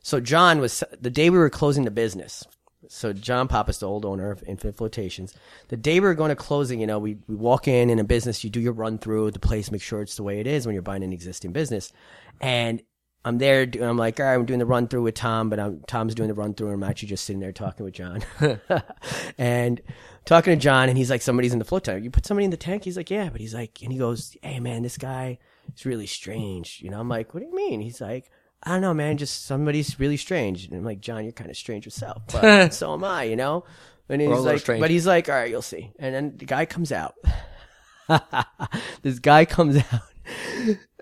[0.00, 2.44] So John was the day we were closing the business.
[2.88, 5.34] So John Pappas, the old owner of Infinite Flotations,
[5.68, 8.04] the day we were going to closing, you know, we, we walk in in a
[8.04, 10.66] business, you do your run through the place, make sure it's the way it is
[10.66, 11.92] when you're buying an existing business.
[12.40, 12.82] And
[13.24, 15.82] I'm there, I'm like, all right, I'm doing the run through with Tom, but I'm,
[15.86, 18.22] Tom's doing the run through, and I'm actually just sitting there talking with John.
[19.38, 19.80] and
[20.24, 22.04] talking to John, and he's like, somebody's in the float tank.
[22.04, 22.84] You put somebody in the tank?
[22.84, 25.38] He's like, yeah, but he's like, and he goes, hey man, this guy
[25.76, 26.80] is really strange.
[26.80, 27.80] You know, I'm like, what do you mean?
[27.80, 28.30] He's like,
[28.62, 30.66] I don't know, man, just somebody's really strange.
[30.66, 33.64] And I'm like, John, you're kind of strange yourself, but so am I, you know?
[34.08, 34.80] And he's all a little like, strange.
[34.80, 35.92] but he's like, all right, you'll see.
[35.98, 37.14] And then the guy comes out.
[39.02, 40.02] this guy comes out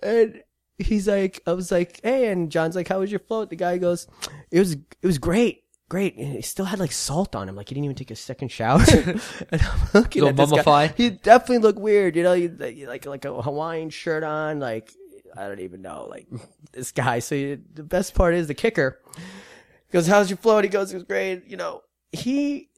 [0.02, 0.42] and
[0.78, 3.50] he's like, I was like, hey, and John's like, how was your float?
[3.50, 4.06] The guy goes,
[4.50, 5.62] it was, it was great.
[5.88, 6.16] Great.
[6.16, 7.54] And he still had like salt on him.
[7.54, 8.80] Like he didn't even take a second shower.
[8.90, 9.20] and
[9.62, 10.88] I'm looking Little at this guy.
[10.88, 12.16] He definitely looked weird.
[12.16, 14.58] You know, he, he like, like a Hawaiian shirt on.
[14.58, 14.92] Like,
[15.36, 16.06] I don't even know.
[16.10, 16.26] Like
[16.72, 17.18] this guy.
[17.20, 20.64] So you, the best part is the kicker He goes, how's your float?
[20.64, 21.46] He goes, it was great.
[21.46, 21.82] You know,
[22.12, 22.70] he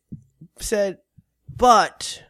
[0.58, 0.98] said,
[1.54, 2.22] but,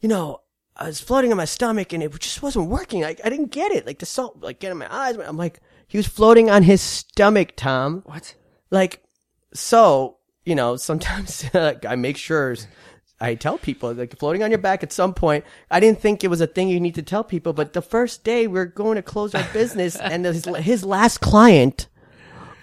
[0.00, 0.40] you know,
[0.76, 3.02] I was floating on my stomach and it just wasn't working.
[3.02, 3.86] Like, I didn't get it.
[3.86, 5.16] Like the salt, like getting my eyes.
[5.16, 8.02] I'm like, he was floating on his stomach, Tom.
[8.04, 8.34] what?
[8.70, 9.02] Like,
[9.52, 12.56] so, you know, sometimes like, I make sure
[13.20, 15.44] I tell people, like, floating on your back at some point.
[15.70, 18.24] I didn't think it was a thing you need to tell people, but the first
[18.24, 21.88] day we're going to close our business and his, his last client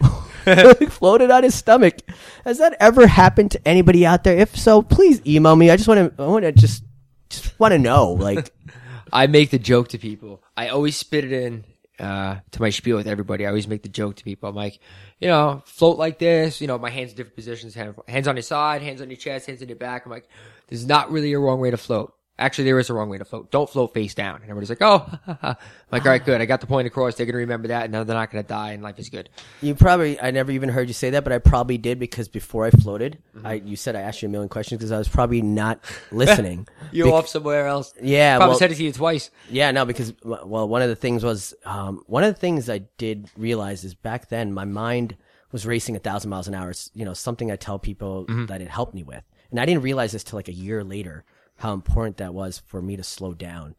[0.90, 1.98] floated on his stomach.
[2.44, 4.38] Has that ever happened to anybody out there?
[4.38, 5.70] If so, please email me.
[5.70, 6.84] I just want to, I want to just,
[7.30, 8.54] just want to know, like,
[9.14, 10.44] I make the joke to people.
[10.56, 11.66] I always spit it in
[12.02, 13.46] uh, to my spiel with everybody.
[13.46, 14.50] I always make the joke to people.
[14.50, 14.80] I'm like,
[15.20, 16.60] you know, float like this.
[16.60, 17.74] You know, my hands in different positions.
[17.76, 20.06] hand- Hands on your side, hands on your chest, hands on your back.
[20.06, 20.28] I'm like,
[20.68, 22.14] there's not really a wrong way to float.
[22.42, 23.52] Actually, there is a wrong way to float.
[23.52, 24.36] Don't float face down.
[24.42, 25.06] And everybody's like, oh,
[25.92, 26.42] like, all right, good.
[26.42, 27.16] I got the point across.
[27.16, 29.30] They're gonna remember that, and now they're not gonna die, and life is good.
[29.62, 32.66] You probably I never even heard you say that, but I probably did because before
[32.66, 33.48] I floated, Mm-hmm.
[33.48, 35.80] I you said I asked you a million questions because I was probably not
[36.12, 36.68] listening.
[36.92, 37.94] You're Bec- off somewhere else.
[38.02, 39.32] Yeah, probably well- said it to you twice.
[39.50, 42.80] Yeah, no, because well, one of the things was um, one of the things I
[42.98, 45.16] did realize is back then my mind
[45.52, 46.72] was racing a thousand miles an hour.
[46.72, 49.84] It's, you know, something I tell people that it helped me with, and I didn't
[49.84, 51.24] realize this till like a year later
[51.62, 53.76] how important that was for me to slow down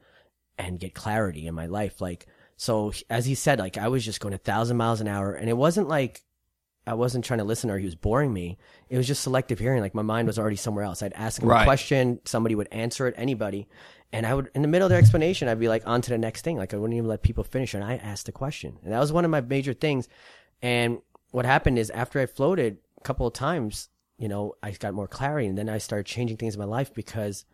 [0.56, 2.00] and get clarity in my life.
[2.00, 2.26] Like,
[2.56, 5.48] so as he said, like I was just going a thousand miles an hour, and
[5.48, 6.22] it wasn't like
[6.86, 8.58] I wasn't trying to listen or he was boring me.
[8.88, 9.80] It was just selective hearing.
[9.80, 11.02] Like my mind was already somewhere else.
[11.02, 11.62] I'd ask him Right.
[11.62, 13.68] a question, somebody would answer it, anybody.
[14.12, 16.18] And I would, in the middle of their explanation, I'd be like, on to the
[16.18, 16.56] next thing.
[16.56, 17.74] Like I wouldn't even let people finish.
[17.74, 18.78] And I asked the question.
[18.82, 20.08] And that was one of my major things.
[20.60, 20.98] And
[21.30, 25.08] what happened is after I floated a couple of times, you know, I got more
[25.08, 27.44] clarity and then I started changing things in my life because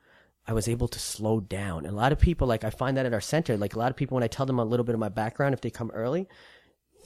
[0.49, 1.85] I was able to slow down.
[1.85, 3.91] And a lot of people, like I find that at our center, like a lot
[3.91, 5.91] of people, when I tell them a little bit of my background, if they come
[5.93, 6.27] early,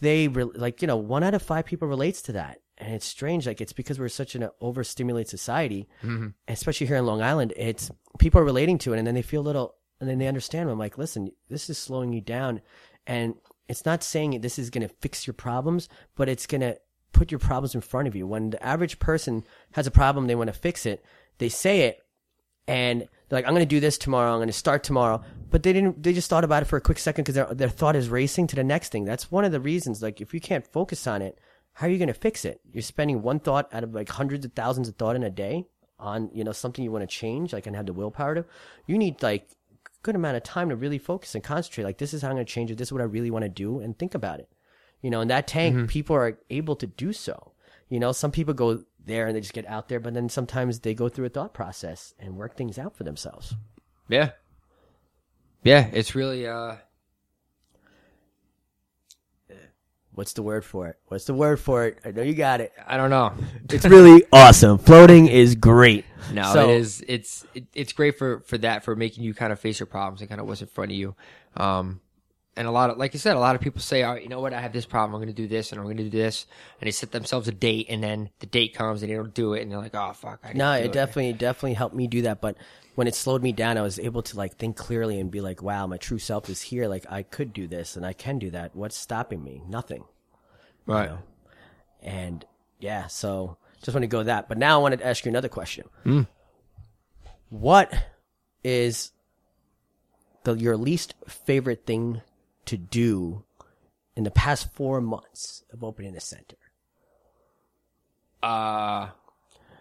[0.03, 2.59] they re- like you know one out of five people relates to that.
[2.77, 6.29] And it's strange like it's because we're such an overstimulated society mm-hmm.
[6.49, 9.43] especially here in long island it's people are relating to it and then they feel
[9.43, 10.69] a little and then they understand.
[10.69, 12.61] I'm like listen this is slowing you down.
[13.07, 13.35] And
[13.69, 16.77] it's not saying this is going to fix your problems but it's going to
[17.13, 18.27] put your problems in front of you.
[18.27, 21.05] When the average person has a problem they want to fix it
[21.39, 22.02] they say it
[22.67, 24.33] and they're like, I'm going to do this tomorrow.
[24.33, 25.23] I'm going to start tomorrow.
[25.51, 27.69] But they didn't, they just thought about it for a quick second because their, their
[27.69, 29.05] thought is racing to the next thing.
[29.05, 30.03] That's one of the reasons.
[30.03, 31.39] Like, if you can't focus on it,
[31.75, 32.61] how are you going to fix it?
[32.73, 35.67] You're spending one thought out of like hundreds of thousands of thought in a day.
[36.03, 38.45] on, you know, something you want to change, like and have the willpower to,
[38.87, 41.85] you need like a good amount of time to really focus and concentrate.
[41.85, 42.79] Like this is how I'm going to change it.
[42.79, 44.49] This is what I really want to do and think about it.
[45.01, 45.87] You know, in that tank, mm-hmm.
[45.87, 47.52] people are able to do so.
[47.93, 50.81] You know, some people go there and they just get out there, but then sometimes
[50.81, 53.55] they go through a thought process and work things out for themselves.
[54.09, 54.31] Yeah.
[55.63, 56.77] Yeah, it's really uh
[60.15, 60.97] What's the word for it?
[61.09, 61.99] What's the word for it?
[62.03, 62.73] I know you got it.
[62.87, 63.35] I don't know.
[63.71, 64.79] It's really awesome.
[64.79, 66.07] Floating is great.
[66.33, 67.05] No, So- it is.
[67.07, 70.21] It's it, it's great for for that for making you kind of face your problems
[70.23, 71.15] and kind of what's in front of you.
[71.59, 72.01] Um,
[72.57, 74.29] and a lot of like you said, a lot of people say, "All right, you
[74.29, 74.53] know what?
[74.53, 75.15] I have this problem.
[75.15, 76.47] I'm going to do this, and I'm going to do this,"
[76.81, 79.55] and they set themselves a date, and then the date comes, and they don't do
[79.55, 82.07] it, and they're like, "Oh fuck!" I didn't No, do it definitely definitely helped me
[82.07, 82.41] do that.
[82.41, 82.57] But
[82.95, 85.63] when it slowed me down, I was able to like think clearly and be like,
[85.63, 86.89] "Wow, my true self is here.
[86.89, 88.77] Like I could do this and I can do that.
[88.77, 89.63] What's stopping me?
[89.67, 90.05] Nothing."
[90.87, 91.09] right.
[91.09, 91.19] know.
[92.03, 92.45] And
[92.81, 94.49] yeah, so just want to go with that.
[94.49, 95.89] But now I wanted to ask you another question.
[96.05, 96.23] Hmm.
[97.49, 97.93] What
[98.65, 99.13] is
[100.45, 102.21] the your least favorite thing
[102.67, 103.45] to do
[104.17, 106.57] in the past four months of opening a center?
[108.43, 109.09] Uh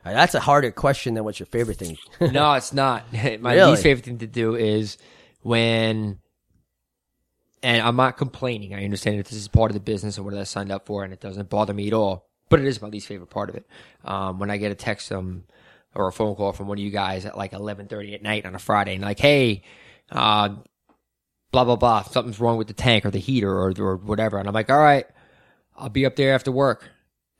[0.04, 1.98] Uh, That's a harder question than what's your favorite thing.
[2.22, 3.12] no, it's not.
[3.14, 3.72] My Really?
[3.72, 4.98] least favorite thing to do is
[5.44, 6.20] when,
[7.64, 8.74] and I'm not complaining.
[8.74, 11.04] I understand that this is part of the business and what I signed up for,
[11.04, 12.28] and it doesn't bother me at all.
[12.50, 13.66] But it is my least favorite part of it.
[14.04, 15.44] Um, when I get a text um,
[15.96, 18.56] or a phone call from one of you guys at like 11:30 at night on
[18.56, 19.62] a Friday, and like, hey,
[20.12, 20.50] uh,
[21.52, 24.47] blah blah blah, something's wrong with the tank or the heater or or whatever, and
[24.47, 25.06] I'm like, all right,
[25.76, 26.89] I'll be up there after work,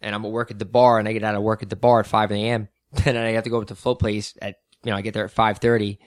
[0.02, 1.76] and I'm at work at the bar, and I get out of work at the
[1.76, 2.68] bar at 5 a.m.
[2.92, 5.02] and then I have to go up to the float place at you know I
[5.02, 5.98] get there at 5:30,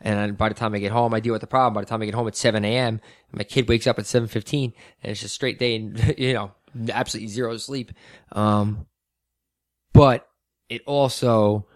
[0.00, 1.74] and by the time I get home, I deal with the problem.
[1.74, 3.00] By the time I get home at 7 a.m.,
[3.32, 6.52] my kid wakes up at 7:15, and it's just straight day and you know
[6.90, 7.92] absolutely zero sleep.
[8.32, 8.86] Um,
[9.92, 10.28] but
[10.68, 11.66] it also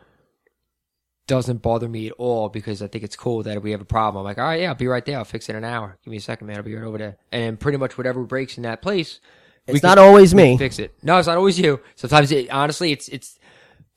[1.30, 3.84] doesn't bother me at all because I think it's cool that if we have a
[3.86, 5.16] problem, I'm like, all right, yeah, I'll be right there.
[5.18, 5.96] I'll fix it in an hour.
[6.04, 6.56] Give me a second, man.
[6.56, 7.16] I'll be right over there.
[7.32, 9.20] And pretty much whatever breaks in that place,
[9.66, 10.58] we It's can not always me.
[10.58, 10.92] fix it.
[11.02, 11.80] No, it's not always you.
[11.94, 13.38] Sometimes, it, honestly, it's it's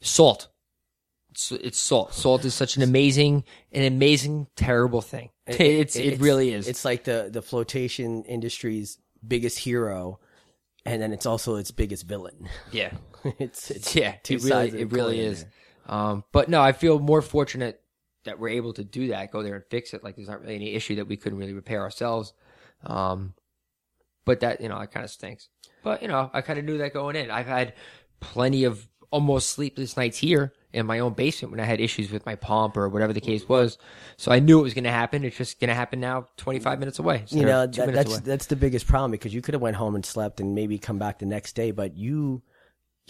[0.01, 0.49] salt.
[1.31, 2.13] It's, it's salt.
[2.13, 5.29] Salt is such an amazing, an amazing, terrible thing.
[5.47, 6.67] it's it, really is.
[6.67, 10.19] It's like the the flotation industry's biggest hero,
[10.85, 12.47] and then it's also its biggest villain.
[12.71, 12.91] yeah.
[13.39, 15.41] it's, it's Yeah, two it really, sides of it the really coin is.
[15.43, 15.51] there.
[15.85, 17.81] Um, but no, I feel more fortunate
[18.25, 20.03] that we're able to do that, go there and fix it.
[20.03, 22.33] Like there's not really any issue that we couldn't really repair ourselves.
[22.85, 23.33] Um,
[24.25, 25.49] but that, you know, it kind of stinks.
[25.83, 27.29] But, you know, I kind of knew that going in.
[27.29, 27.73] I've had
[28.21, 32.25] plenty of almost sleepless nights here in my own basement when I had issues with
[32.25, 33.77] my pump or whatever the case was.
[34.17, 35.23] So I knew it was going to happen.
[35.23, 37.25] It's just going to happen now 25 minutes away.
[37.29, 38.21] you know that, that's away.
[38.23, 40.97] that's the biggest problem because you could have went home and slept and maybe come
[40.97, 42.41] back the next day, but you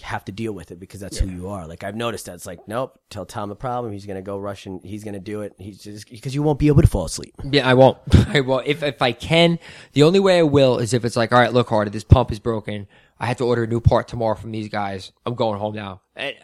[0.02, 1.68] have to deal with it because that's who you are.
[1.68, 3.94] Like I've noticed that it's like, nope, tell Tom the problem.
[3.94, 5.54] He's gonna go rush and he's gonna do it.
[5.60, 7.36] He's just because you won't be able to fall asleep.
[7.44, 7.98] Yeah, I won't.
[8.28, 8.66] I won't.
[8.66, 9.60] If if I can,
[9.94, 12.32] the only way I will is if it's like, all right, look, Hardy, this pump
[12.32, 12.88] is broken.
[13.20, 15.12] I have to order a new part tomorrow from these guys.
[15.26, 16.02] I'm going home now.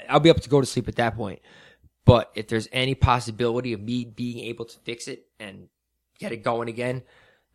[0.07, 1.39] I'll be able to go to sleep at that point.
[2.05, 5.67] But if there's any possibility of me being able to fix it and
[6.19, 7.03] get it going again,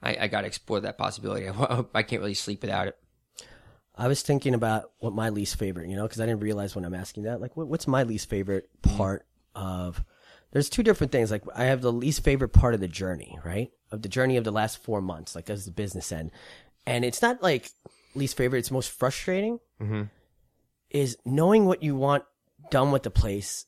[0.03, 1.49] I, I got to explore that possibility.
[1.95, 2.97] I can't really sleep without it.
[3.97, 6.85] I was thinking about what my least favorite, you know, because I didn't realize when
[6.85, 9.25] I'm asking that, like, what, what's my least favorite part
[9.55, 10.03] of?
[10.51, 11.31] There's two different things.
[11.31, 13.71] Like, I have the least favorite part of the journey, right?
[13.93, 16.33] Of the journey of the last four months, like as the business end,
[16.87, 17.71] and it's not like
[18.15, 18.59] least favorite.
[18.61, 19.61] It's most frustrating.
[20.91, 22.25] Is knowing what you want
[22.71, 23.67] done with the place,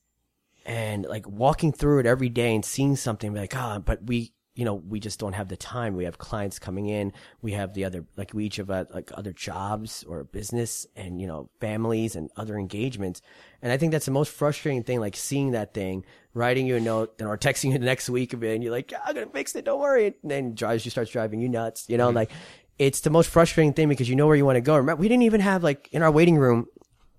[0.64, 4.64] and like walking through it every day and seeing something like, ah, but we, you
[4.64, 5.94] know, we just don't have the time.
[5.94, 7.12] We have clients coming in.
[7.42, 11.20] We have the other, like we each have uh, like other jobs or business and,
[11.20, 13.20] you know, families and other engagements.
[13.60, 16.80] And I think that's the most frustrating thing, like seeing that thing, writing you a
[16.80, 19.14] note then or texting you the next week of it and you're like, "Yeah, I'm
[19.14, 19.66] going to fix it.
[19.66, 20.06] Don't worry.
[20.22, 22.30] And then drives you, starts driving you nuts, you know, like
[22.78, 24.76] it's the most frustrating thing because you know where you want to go.
[24.76, 26.66] Remember, we didn't even have like in our waiting room,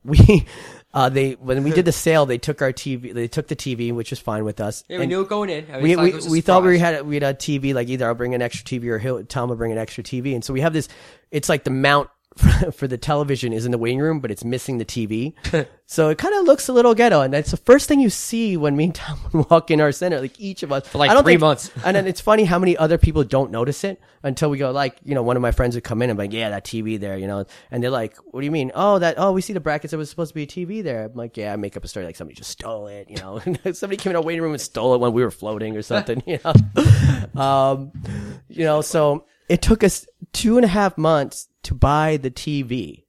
[0.03, 0.45] we,
[0.97, 3.93] uh, they, when we did the sale, they took our TV, they took the TV,
[3.93, 4.83] which was fine with us.
[4.87, 5.67] Yeah, we And- knew it going in.
[5.71, 8.15] I mean, we we, we thought we had we had a TV like either I'll
[8.15, 10.61] bring an extra TV or he'll, Tom will bring an extra TV, and so we
[10.61, 10.87] have this.
[11.29, 12.09] It's like the mount
[12.73, 15.33] for, the television is in the waiting room, but it's missing the TV,
[15.85, 18.55] so it kind of looks a little ghetto, and that's the first thing you see
[18.57, 19.19] when me and Tom
[19.49, 20.19] walk in our center.
[20.21, 20.87] Like each of us.
[20.87, 21.71] For like I don't three think- months.
[21.83, 24.97] and then it's funny how many other people don't notice it until we go like
[25.03, 26.99] you know one of my friends would come in and be like yeah that TV
[26.99, 27.45] there you know?
[27.71, 28.71] And they're like what do you mean?
[28.75, 31.05] Oh that oh we see the brackets It was supposed to be a TV there.
[31.05, 33.39] I'm like yeah I make up a story like somebody just stole it you know?
[33.73, 36.21] Somebody came in our waiting room and stole it when we were floating or something
[36.25, 37.41] you know?
[37.41, 37.91] Um
[38.49, 43.03] you know so it took us two and a half months to buy the TV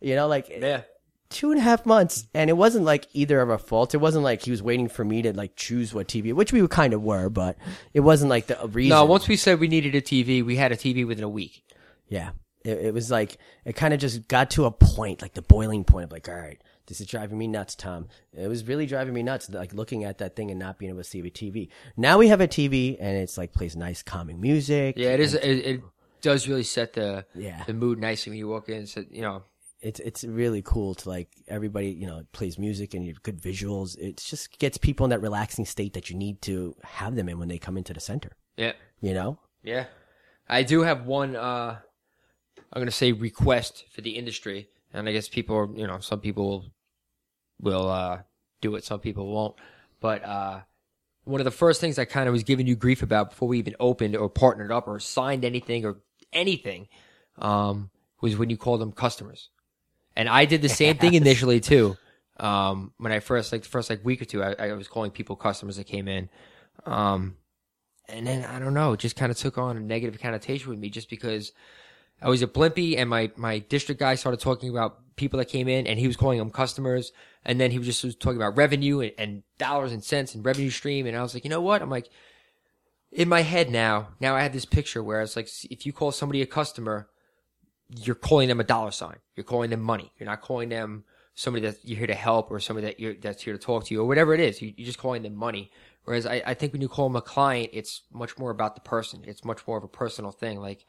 [0.00, 0.82] you know like Yeah.
[1.30, 3.94] two and a half months, and it wasn't like either of our faults.
[3.94, 6.66] It wasn't like he was waiting for me to like choose what TV, which we
[6.68, 7.56] kind of were, but
[7.92, 8.90] it wasn't like the reason.
[8.90, 11.64] No, once we said we needed a TV, we had a TV within a week.
[12.08, 12.30] Yeah.
[12.64, 15.84] It, it was like, it kind of just got to a point, like the boiling
[15.84, 18.08] point of like, all right, this is driving me nuts, Tom.
[18.32, 21.02] It was really driving me nuts, like looking at that thing and not being able
[21.02, 21.68] to see a TV.
[21.96, 24.94] Now we have a TV and it's like plays nice calming music.
[24.96, 25.34] Yeah, it is.
[25.34, 25.82] It, it
[26.22, 27.64] does really set the Yeah.
[27.64, 28.86] the mood nicely when you walk in.
[28.86, 29.42] So, you know,
[29.80, 33.40] It's, it's really cool to like everybody, you know, plays music and you have good
[33.40, 33.96] visuals.
[33.98, 37.38] It just gets people in that relaxing state that you need to have them in
[37.38, 39.38] when they come into the center, yeah, you know?
[39.62, 39.84] yeah.
[40.48, 41.36] I do have one.
[41.36, 41.78] uh
[42.72, 46.44] I'm gonna say request for the industry, and I guess people, you know, some people
[46.48, 46.64] will
[47.60, 48.22] will uh
[48.60, 49.54] do it, some people won't.
[50.00, 50.60] But uh
[51.24, 53.58] one of the first things I kind of was giving you grief about before we
[53.58, 55.98] even opened or partnered up or signed anything or
[56.32, 56.88] anything
[57.38, 59.50] um, was when you called them customers.
[60.16, 61.96] And I did the same thing initially too.
[62.38, 65.10] Um, when I first, like the first like week or two, I, I was calling
[65.10, 66.28] people customers that came in.
[66.86, 67.36] Um,
[68.08, 70.78] and then I don't know, it just kind of took on a negative connotation with
[70.78, 71.52] me just because
[72.22, 75.68] I was a Blimpie and my, my district guy started talking about people that came
[75.68, 77.12] in and he was calling them customers.
[77.44, 80.44] And then he was just was talking about revenue and, and dollars and cents and
[80.44, 81.06] revenue stream.
[81.06, 81.82] And I was like, you know what?
[81.82, 82.08] I'm like,
[83.12, 86.12] in my head now, now I have this picture where it's like, if you call
[86.12, 87.08] somebody a customer,
[87.96, 89.16] you're calling them a dollar sign.
[89.34, 90.12] You're calling them money.
[90.18, 91.04] You're not calling them
[91.34, 93.94] somebody that you're here to help or somebody that you're, that's here to talk to
[93.94, 94.60] you or whatever it is.
[94.60, 95.70] You, you're just calling them money.
[96.04, 98.80] Whereas I, I think when you call them a client, it's much more about the
[98.80, 99.22] person.
[99.24, 100.60] It's much more of a personal thing.
[100.60, 100.84] Like,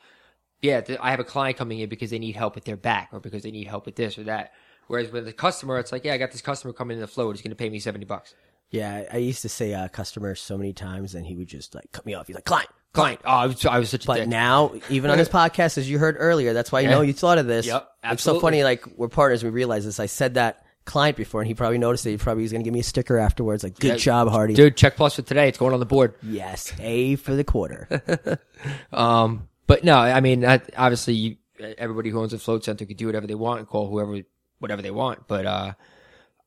[0.61, 3.19] yeah, I have a client coming in because they need help with their back or
[3.19, 4.51] because they need help with this or that.
[4.87, 7.35] Whereas with the customer, it's like, yeah, I got this customer coming in the float.
[7.35, 8.33] He's going to pay me 70 bucks.
[8.71, 11.91] Yeah, I used to say uh, customer so many times, and he would just like
[11.91, 12.27] cut me off.
[12.27, 12.69] He's like, client.
[12.93, 13.21] Client.
[13.23, 14.27] Oh, I was, I was such a But dick.
[14.29, 17.37] now, even on this podcast, as you heard earlier, that's why you know you thought
[17.37, 17.65] of this.
[17.67, 18.41] Yep, It's so absolutely.
[18.41, 18.63] funny.
[18.63, 19.43] Like we're partners.
[19.43, 19.99] We realize this.
[19.99, 22.11] I said that client before, and he probably noticed it.
[22.11, 23.63] He probably was going to give me a sticker afterwards.
[23.63, 23.95] Like, good Yeah.
[23.97, 24.55] job, Hardy.
[24.55, 25.47] Dude, check plus for today.
[25.47, 26.15] It's going on the board.
[26.23, 28.39] Yes, A for the quarter.
[28.91, 31.35] Um, but no, I mean, I, obviously, you,
[31.77, 34.19] everybody who owns a float center could do whatever they want and call whoever,
[34.59, 35.27] whatever they want.
[35.27, 35.73] But, uh,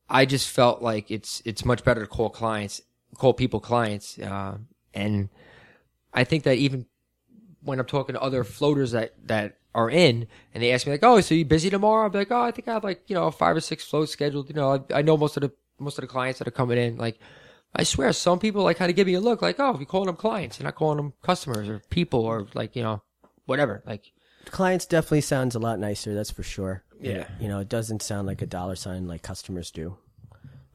[0.09, 2.81] I just felt like it's, it's much better to call clients,
[3.17, 4.19] call people clients.
[4.19, 4.57] Uh,
[4.93, 5.29] and
[6.13, 6.85] I think that even
[7.63, 11.03] when I'm talking to other floaters that, that are in and they ask me like,
[11.03, 12.05] Oh, so you busy tomorrow?
[12.05, 14.49] I'm like, Oh, I think I have like, you know, five or six floats scheduled.
[14.49, 16.77] You know, I, I know most of the, most of the clients that are coming
[16.77, 16.97] in.
[16.97, 17.17] Like,
[17.75, 20.07] I swear some people like kind of give me a look like, Oh, you're calling
[20.07, 23.01] them clients, you're not calling them customers or people or like, you know,
[23.45, 23.81] whatever.
[23.85, 24.11] Like,
[24.45, 26.13] Clients definitely sounds a lot nicer.
[26.13, 26.83] That's for sure.
[27.03, 27.27] Yeah.
[27.39, 29.97] You know, it doesn't sound like a dollar sign like customers do.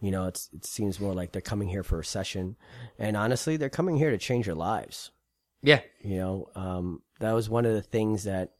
[0.00, 2.56] You know, it's it seems more like they're coming here for a session,
[3.00, 5.10] and honestly, they're coming here to change their lives.
[5.60, 8.52] yeah, You know, um, that was one of the things that,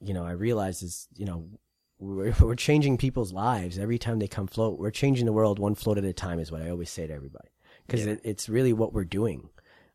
[0.00, 1.50] you know, I realized is, you know,
[1.98, 4.78] we're, we're changing people's lives every time they come float.
[4.78, 7.12] We're changing the world one float at a time is what I always say to
[7.12, 7.50] everybody.
[7.88, 9.48] Cause it, it's really what we're doing.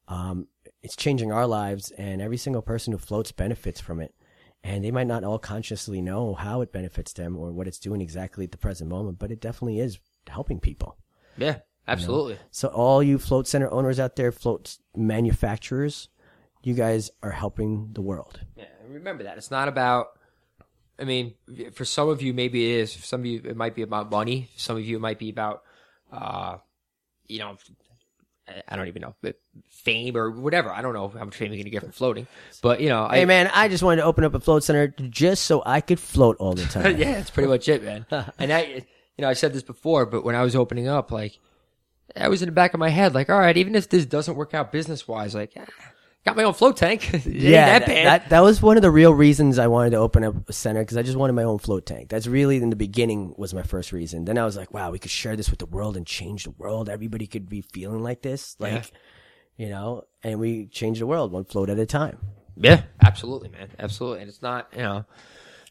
[0.07, 0.47] Um,
[0.81, 4.13] it's changing our lives and every single person who floats benefits from it.
[4.63, 7.99] And they might not all consciously know how it benefits them or what it's doing
[8.01, 10.97] exactly at the present moment, but it definitely is helping people.
[11.37, 11.57] yeah,
[11.87, 12.37] absolutely.
[12.49, 16.07] So all you float center owners out there, float manufacturers,
[16.63, 18.39] you guys are helping the world.
[18.55, 20.07] Yeah, remember that it's not about.
[20.97, 21.33] I mean,
[21.73, 22.93] for some of you, maybe it is.
[22.93, 24.49] For some of you, it might be about money.
[24.53, 25.63] For some of you, it might be about,
[26.11, 26.57] uh,
[27.27, 27.57] you know,
[28.47, 29.15] I- I don't even know,
[29.69, 30.69] fame or whatever.
[30.71, 32.27] I don't know how much fame you're gonna get from floating,
[32.61, 34.87] but you know, I, Hey man, I just wanted to open up a float center
[34.87, 36.97] just so I could float all the time.
[36.97, 38.05] yeah, that's pretty much it, man.
[38.39, 38.61] and I,
[39.17, 41.39] you know, I said this before, but when I was opening up, like,
[42.15, 44.35] I was in the back of my head, like, all right, even if this doesn't
[44.35, 45.65] work out business wise, like, ah,
[46.25, 47.11] got my own float tank.
[47.25, 50.49] yeah, that that, that was one of the real reasons I wanted to open up
[50.49, 52.09] a center because I just wanted my own float tank.
[52.09, 54.25] That's really in the beginning was my first reason.
[54.25, 56.51] Then I was like, wow, we could share this with the world and change the
[56.51, 56.89] world.
[56.89, 58.91] Everybody could be feeling like this, like,
[59.57, 62.17] you know, and we change the world one float at a time.
[62.55, 63.69] Yeah, absolutely, man.
[63.79, 64.21] Absolutely.
[64.21, 65.05] And it's not, you know,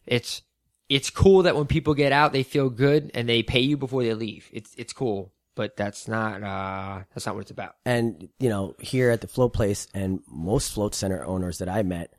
[0.07, 0.43] it's
[0.89, 4.03] it's cool that when people get out they feel good and they pay you before
[4.03, 4.49] they leave.
[4.53, 7.75] It's it's cool, but that's not uh that's not what it's about.
[7.85, 11.83] And you know, here at the float place and most float center owners that I
[11.83, 12.13] met,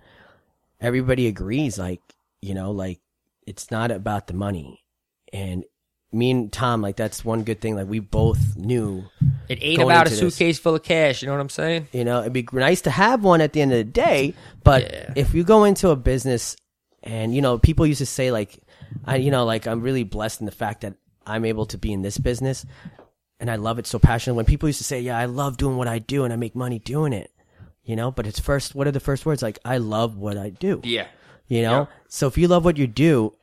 [0.80, 1.78] everybody agrees.
[1.78, 2.02] Like,
[2.42, 3.00] you know, like
[3.46, 4.84] it's not about the money.
[5.32, 5.66] And
[6.12, 7.76] me and Tom, like that's one good thing.
[7.76, 9.04] Like we both knew,
[9.50, 10.36] It ain't about a into this.
[10.36, 11.88] suitcase full of cash, you know what I'm saying?
[11.92, 14.36] you know, it'd be nice to have one at the end of the day.
[14.64, 15.14] But Yeah.
[15.16, 16.56] if you go into a business
[17.02, 18.60] and, you know, people used to say like,
[19.06, 20.94] I, you know, like I'm really blessed in the fact that
[21.26, 22.64] I'm able to be in this business
[23.44, 24.38] and I love it so passionately.
[24.38, 26.56] When people used to say, yeah, I love doing what I do and I make
[26.56, 27.30] money doing it,
[27.84, 29.42] you know, but it's first, what are the first words?
[29.42, 30.80] Like, I love what I do.
[30.82, 31.08] Yeah.
[31.50, 31.80] You know?
[31.80, 31.86] Yeah.
[32.08, 33.36] So if you love what you do,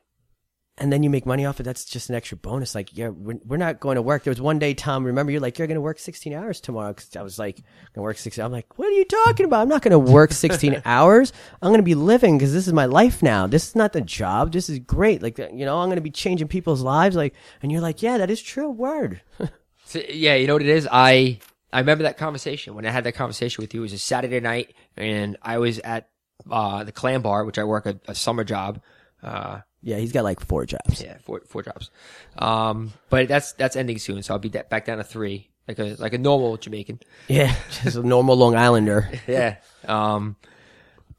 [0.78, 1.64] and then you make money off it.
[1.64, 2.74] That's just an extra bonus.
[2.74, 4.24] Like, yeah, we're, we're not going to work.
[4.24, 6.94] There was one day, Tom, remember you're like, you're going to work 16 hours tomorrow.
[6.94, 8.42] Cause I was like, I'm going to work 16.
[8.42, 9.60] I'm like, what are you talking about?
[9.60, 11.34] I'm not going to work 16 hours.
[11.60, 13.46] I'm going to be living because this is my life now.
[13.46, 14.52] This is not the job.
[14.52, 15.22] This is great.
[15.22, 17.14] Like, you know, I'm going to be changing people's lives.
[17.14, 18.70] Like, and you're like, yeah, that is true.
[18.70, 19.20] Word.
[19.90, 20.86] So, yeah, you know what it is?
[20.90, 21.40] I
[21.72, 23.80] I remember that conversation when I had that conversation with you.
[23.80, 26.08] It was a Saturday night, and I was at
[26.48, 28.80] uh, the Clam Bar, which I work a, a summer job.
[29.20, 31.02] Uh, yeah, he's got like four jobs.
[31.02, 31.90] yeah, four four jobs.
[32.38, 35.80] Um, but that's that's ending soon, so I'll be da- back down to three, like
[35.80, 37.00] a like a normal Jamaican.
[37.26, 39.10] Yeah, just a normal Long Islander.
[39.26, 39.56] Yeah.
[39.86, 40.36] Um,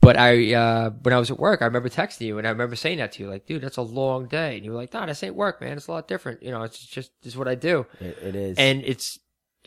[0.02, 2.76] but I uh, when I was at work, I remember texting you, and I remember
[2.76, 5.06] saying that to you, like, dude, that's a long day, and you were like, nah,
[5.06, 5.78] this ain't work, man.
[5.78, 6.42] It's a lot different.
[6.42, 7.86] You know, it's just this is what I do.
[8.00, 8.58] It, it is.
[8.58, 9.20] And it's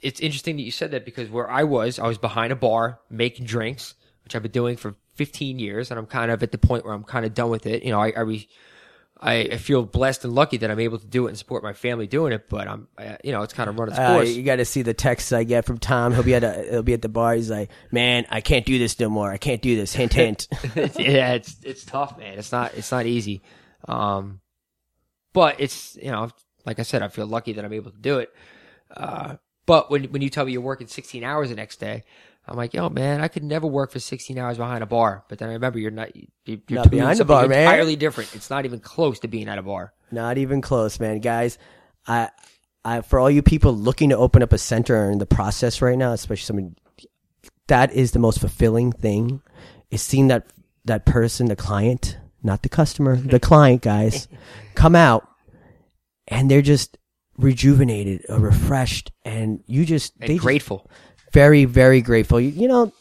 [0.03, 2.99] it's interesting that you said that because where I was, I was behind a bar
[3.09, 6.59] making drinks, which I've been doing for 15 years, and I'm kind of at the
[6.59, 7.85] point where I'm kind of done with it.
[7.85, 8.49] You know, I I, re,
[9.21, 11.73] I I feel blessed and lucky that I'm able to do it and support my
[11.73, 14.31] family doing it, but I'm I, you know it's kind of run its Uh, course.
[14.35, 16.13] you got to see the texts I get from Tom.
[16.13, 17.35] He'll be at a, he'll be at the bar.
[17.35, 19.31] He's like, "Man, I can't do this no more.
[19.31, 20.49] I can't do this." Hint, hint.
[20.99, 22.39] yeah, it's it's tough, man.
[22.39, 23.43] It's not it's not easy.
[23.87, 24.41] Um,
[25.33, 26.29] but it's you know,
[26.67, 28.33] like I said, I feel lucky that I'm able to do it.
[28.95, 29.37] Uh,
[29.67, 32.05] but when when you tell me you're working 16 hours the next day,
[32.47, 35.25] I'm like, yo, man, I could never work for 16 hours behind a bar.
[35.29, 37.61] But then I remember you're not you- you're Not behind a bar, man.
[37.63, 38.35] entirely different.
[38.35, 39.95] It's not even close to being at a bar.
[40.13, 41.21] Not even close, man.
[41.21, 41.57] Guys,
[42.07, 42.29] I,
[42.85, 45.81] I, for all you people looking to open up a center or in the process
[45.81, 46.77] right now, especially someone,
[47.69, 49.41] that is the most fulfilling thing
[49.91, 50.47] is seeing that,
[50.85, 54.29] that person, the client, not the customer, the client guys
[54.75, 55.27] come out
[56.29, 56.99] and they're just
[57.39, 60.91] rejuvenated or refreshed and you just, And they just- grateful.
[61.35, 62.41] Very very grateful.
[62.41, 62.93] You, you know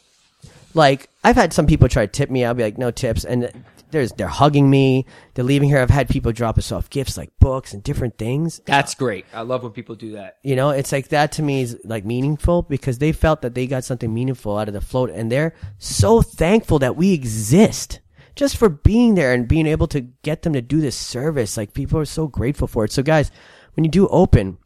[0.75, 2.43] like i've had some people try to tip me.
[2.43, 3.23] I'll be like no tips.
[3.23, 3.51] And
[3.91, 5.05] there's they're hugging me.
[5.36, 5.79] They're leaving here.
[5.79, 8.59] I've had people drop us off gifts like books and different things.
[8.65, 9.25] That's great.
[9.34, 10.39] I love when people do that.
[10.43, 13.67] you know it's like that to me is like meaningful because they felt that they
[13.67, 17.99] got something meaningful out of the float and they're so thankful that we exist
[18.36, 21.55] just for being there and being able to get them to do this service.
[21.55, 22.91] Like people are so grateful for it.
[22.91, 23.31] So guys
[23.75, 24.57] when you do open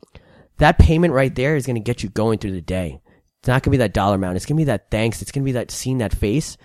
[0.58, 3.02] that payment right there is going to get you going through the day
[3.48, 5.32] it's not going to be that dollar amount it's going to be that thanks it's
[5.32, 6.58] going to be that seeing that face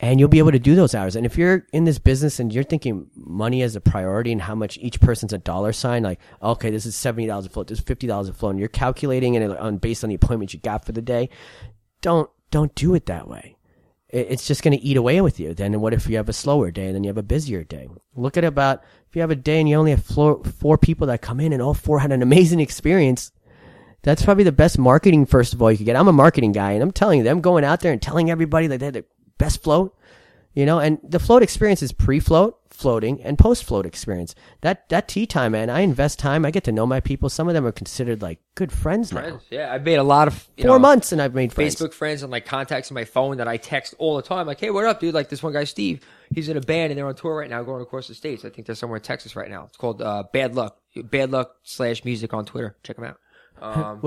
[0.00, 1.16] and you'll be able to do those hours.
[1.16, 4.54] And if you're in this business and you're thinking money as a priority and how
[4.54, 7.84] much each person's a dollar sign, like, okay, this is $70 a float, this is
[7.84, 10.92] $50 a float, and you're calculating it on based on the appointments you got for
[10.92, 11.28] the day,
[12.00, 13.56] don't, don't do it that way.
[14.08, 15.52] It's just going to eat away with you.
[15.52, 17.88] Then what if you have a slower day and then you have a busier day?
[18.14, 21.08] Look at about, if you have a day and you only have four, four people
[21.08, 23.32] that come in and all four had an amazing experience,
[24.02, 25.96] that's probably the best marketing, first of all, you could get.
[25.96, 28.66] I'm a marketing guy, and I'm telling you, them going out there and telling everybody
[28.68, 29.04] that they had the
[29.38, 29.96] best float,
[30.54, 34.34] you know, and the float experience is pre-float, floating, and post-float experience.
[34.62, 36.44] That that tea time, man, I invest time.
[36.44, 37.28] I get to know my people.
[37.28, 39.20] Some of them are considered like good friends now.
[39.20, 39.42] Friends.
[39.50, 41.76] Yeah, I've made a lot of you Four know, months, and I've made friends.
[41.76, 44.46] Facebook friends and like contacts in my phone that I text all the time.
[44.46, 45.14] Like, hey, what up, dude?
[45.14, 46.04] Like this one guy, Steve.
[46.34, 48.44] He's in a band and they're on tour right now, going across the states.
[48.44, 49.64] I think they're somewhere in Texas right now.
[49.64, 50.78] It's called uh, Bad Luck.
[51.04, 52.76] Bad Luck slash Music on Twitter.
[52.82, 53.18] Check them out.
[53.60, 54.00] Um,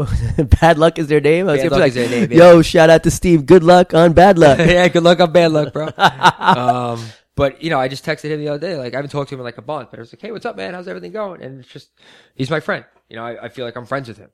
[0.62, 1.47] bad luck is their name.
[1.47, 3.45] I was Bad Luck like, is their name, Yo, shout out to Steve.
[3.45, 4.58] Good luck on bad luck.
[4.60, 5.89] yeah, good luck on Bad Luck, bro.
[5.97, 7.04] um,
[7.36, 8.76] but you know, I just texted him the other day.
[8.76, 10.32] Like I haven't talked to him in like a month, but I was like, hey,
[10.32, 10.74] what's up, man?
[10.74, 11.41] How's everything going?
[11.41, 11.89] And it's just
[12.36, 12.86] he's my friend.
[13.10, 14.30] You know, I, I feel like I'm friends with him.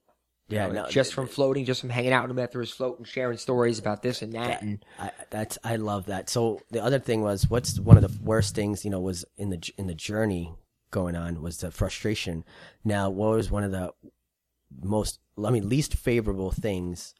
[0.49, 2.71] yeah, You know, no, just from floating, just from hanging out with him after his
[2.71, 4.61] float and sharing stories about this and that.
[4.61, 6.29] And I, that's I love that.
[6.29, 9.49] So the other thing was, what's one of the worst things you know was in
[9.49, 10.53] the in the journey
[10.91, 12.43] going on was the frustration.
[12.83, 13.91] Now, what was one of the
[14.81, 17.13] most, I mean, least favorable things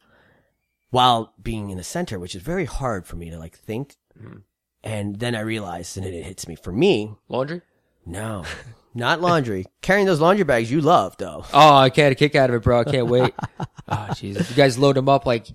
[0.90, 3.96] while being in the center, which is very hard for me to like think.
[4.18, 4.38] Mm-hmm.
[4.84, 6.54] And then I realized, and it, it hits me.
[6.54, 7.62] For me, laundry.
[8.06, 8.44] no,
[8.94, 9.66] not laundry.
[9.82, 11.44] Carrying those laundry bags you love, though.
[11.52, 12.80] Oh, I can't a kick out of it, bro.
[12.80, 13.34] I can't wait.
[13.88, 14.48] oh, Jesus.
[14.48, 15.48] You guys load them up like,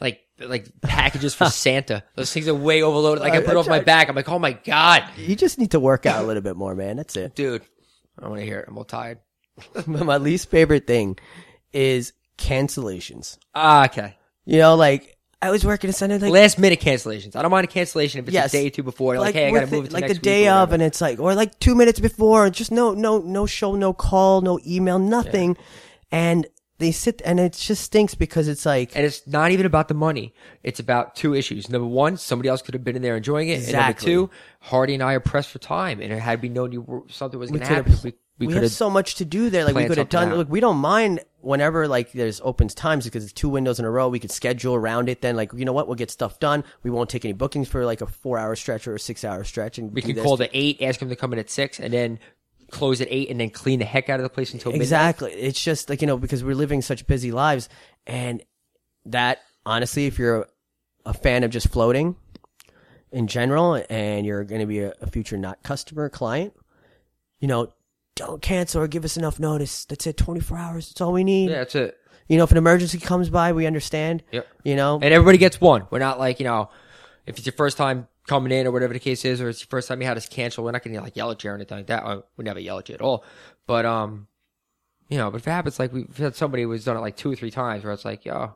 [0.00, 2.02] like, like packages for Santa.
[2.16, 3.22] Those things are way overloaded.
[3.22, 4.08] Like I put it I off my back.
[4.08, 6.74] I'm like, oh my God, You just need to work out a little bit more,
[6.74, 6.96] man.
[6.96, 7.34] That's it.
[7.34, 7.62] dude.
[8.18, 8.68] I don't want to hear it.
[8.68, 9.18] I'm all tired.
[9.86, 11.18] My least favorite thing
[11.72, 13.38] is cancellations.
[13.54, 14.16] Ah, okay.
[14.44, 17.34] You know, like I was working a Sunday, like Last minute cancellations.
[17.36, 18.52] I don't mind a cancellation if it's Yes.
[18.52, 19.14] a day or two before.
[19.16, 20.48] Like, like, hey, I gotta with move it- it to like the next week day
[20.48, 20.74] or of, whatever.
[20.74, 24.40] and it's like, or like two minutes before, just no, no, no show, no call,
[24.42, 25.56] no email, nothing,
[26.10, 26.46] and
[26.78, 29.94] they sit, and it just stinks because it's like, And it's not even about the
[29.94, 30.32] money.
[30.62, 31.68] It's about two issues.
[31.68, 33.58] Number one, somebody else could have been in there enjoying it.
[33.58, 33.78] Exactly.
[33.78, 36.00] And number two, Hardy and I are pressed for time.
[36.00, 38.52] And had we known you were, something was going to could happen, we, we, we
[38.54, 38.72] have could have.
[38.72, 39.64] so much to do there.
[39.64, 40.32] Like we planned could have something done.
[40.32, 40.38] out.
[40.38, 43.90] Look, we don't mind whenever like there's opens times because it's two windows in a
[43.90, 44.08] row.
[44.08, 45.22] We could schedule around it.
[45.22, 46.64] Then like you know what, we'll get stuff done.
[46.82, 49.44] We won't take any bookings for like a four hour stretch or a six hour
[49.44, 50.24] stretch, and we can this.
[50.24, 52.18] call the eight, ask them to come in at six, and then
[52.70, 54.84] close at eight and then clean the heck out of the place until midnight.
[54.84, 55.32] Exactly.
[55.32, 57.68] It's just like, you know, because we're living such busy lives.
[58.06, 58.42] And
[59.06, 60.46] that, honestly, if you're a,
[61.06, 62.16] a fan of just floating
[63.12, 66.54] in general and you're going to be a, a future not customer client,
[67.40, 67.72] you know,
[68.20, 69.84] don't cancel or give us enough notice.
[69.84, 70.16] That's it.
[70.16, 70.88] 24 hours.
[70.88, 71.50] That's all we need.
[71.50, 71.96] Yeah, that's it.
[72.28, 74.22] You know, if an emergency comes by, we understand.
[74.30, 74.46] Yep.
[74.62, 75.86] You know, And everybody gets one.
[75.90, 76.70] We're not like, you know,
[77.26, 79.68] if it's your first time coming in or whatever the case is, or it's your
[79.68, 81.54] first time you had us cancel, we're not going to like yell at you or
[81.54, 82.24] anything like that.
[82.36, 83.24] We never yell at you at all.
[83.66, 84.28] But, um,
[85.08, 87.32] you know, but if it happens, like we've had somebody who's done it like two
[87.32, 88.54] or three times where it's like, yo,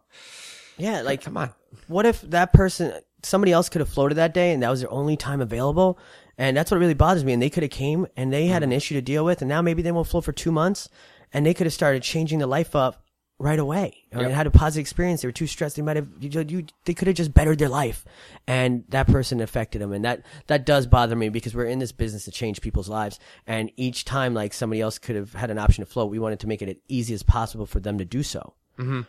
[0.79, 1.51] yeah, like, come on.
[1.89, 2.93] what if that person
[3.25, 5.99] somebody else could have floated that day and that was their only time available
[6.39, 7.33] and that's what really bothers me.
[7.33, 8.77] And they could have came and they had an mm.
[8.77, 10.89] issue to deal with and now maybe they won't float for two months
[11.33, 13.05] and they could have started changing their life up
[13.39, 14.05] right away.
[14.13, 14.23] Yep.
[14.23, 15.23] they had a positive experience.
[15.23, 15.77] They were too stressed.
[15.77, 18.05] They might have you, you, they could have just bettered their life
[18.47, 21.93] and that person affected them and that that does bother me because we're in this
[21.93, 25.59] business to change people's lives and each time like somebody else could have had an
[25.59, 28.05] option to float we wanted to make it as easy as possible for them to
[28.05, 28.55] do so.
[28.79, 29.03] Mm-hmm.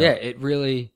[0.00, 0.92] Yeah, it really.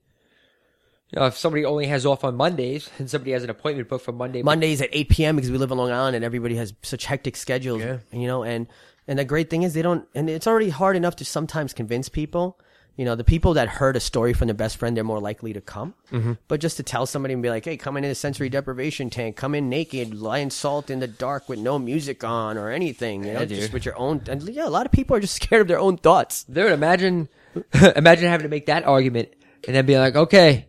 [1.15, 4.03] You know, if somebody only has off on Mondays and somebody has an appointment booked
[4.03, 5.35] for Monday, Mondays at 8 p.m.
[5.37, 7.81] because we live in Long Island and everybody has such hectic schedules.
[7.81, 7.99] Yeah.
[8.11, 8.67] You know, and
[9.07, 12.09] and the great thing is they don't, and it's already hard enough to sometimes convince
[12.09, 12.59] people.
[12.97, 15.53] You know, the people that heard a story from their best friend, they're more likely
[15.53, 15.93] to come.
[16.11, 16.33] Mm-hmm.
[16.49, 19.37] But just to tell somebody and be like, "Hey, come in the sensory deprivation tank.
[19.37, 23.23] Come in naked, lie in salt in the dark with no music on or anything.
[23.23, 23.73] You know, Yeah, just dude.
[23.73, 25.95] with your own." And yeah, a lot of people are just scared of their own
[25.97, 26.43] thoughts.
[26.43, 27.29] Dude, imagine,
[27.95, 29.29] imagine having to make that argument
[29.67, 30.67] and then be like, okay,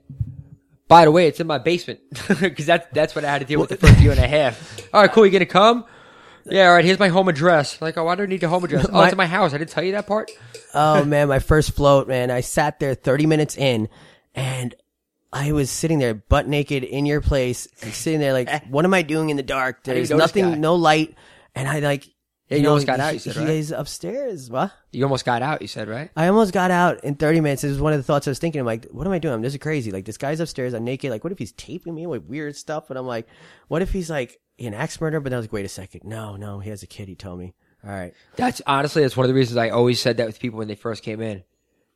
[0.88, 2.00] by the way, it's in my basement
[2.40, 4.80] because that's that's what I had to deal with the first year and a half.
[4.94, 5.26] All right, cool.
[5.26, 5.84] You gonna come?
[6.44, 6.68] Yeah.
[6.68, 6.84] All right.
[6.84, 7.82] Here's my home address.
[7.82, 8.86] Like, oh, I don't need your home address?
[8.90, 9.52] Oh, My- it's in my house.
[9.52, 10.30] I didn't tell you that part.
[10.74, 12.30] oh man, my first float, man.
[12.30, 13.88] I sat there 30 minutes in
[14.34, 14.74] and
[15.32, 18.94] I was sitting there butt naked in your place and sitting there like, what am
[18.94, 19.82] I doing in the dark?
[19.84, 21.14] There's nothing, no light.
[21.54, 22.08] And I like,
[22.48, 23.48] Yeah, you know, almost got out, he- you said, he right?
[23.50, 24.50] is upstairs.
[24.50, 24.72] What?
[24.92, 25.62] You almost got out.
[25.62, 26.10] You said right.
[26.16, 27.62] I almost got out in 30 minutes.
[27.62, 28.60] This is one of the thoughts I was thinking.
[28.60, 29.34] I'm like, what am I doing?
[29.34, 29.90] I'm just crazy.
[29.90, 30.72] Like, this guy's upstairs.
[30.72, 31.10] I'm naked.
[31.10, 32.88] Like, what if he's taping me with weird stuff?
[32.90, 33.26] And I'm like,
[33.68, 35.20] what if he's like an axe murderer?
[35.20, 36.02] But I was like, wait a second.
[36.04, 37.08] No, no, he has a kid.
[37.08, 37.54] He told me.
[37.84, 38.14] All right.
[38.36, 40.74] That's honestly that's one of the reasons I always said that with people when they
[40.76, 41.42] first came in.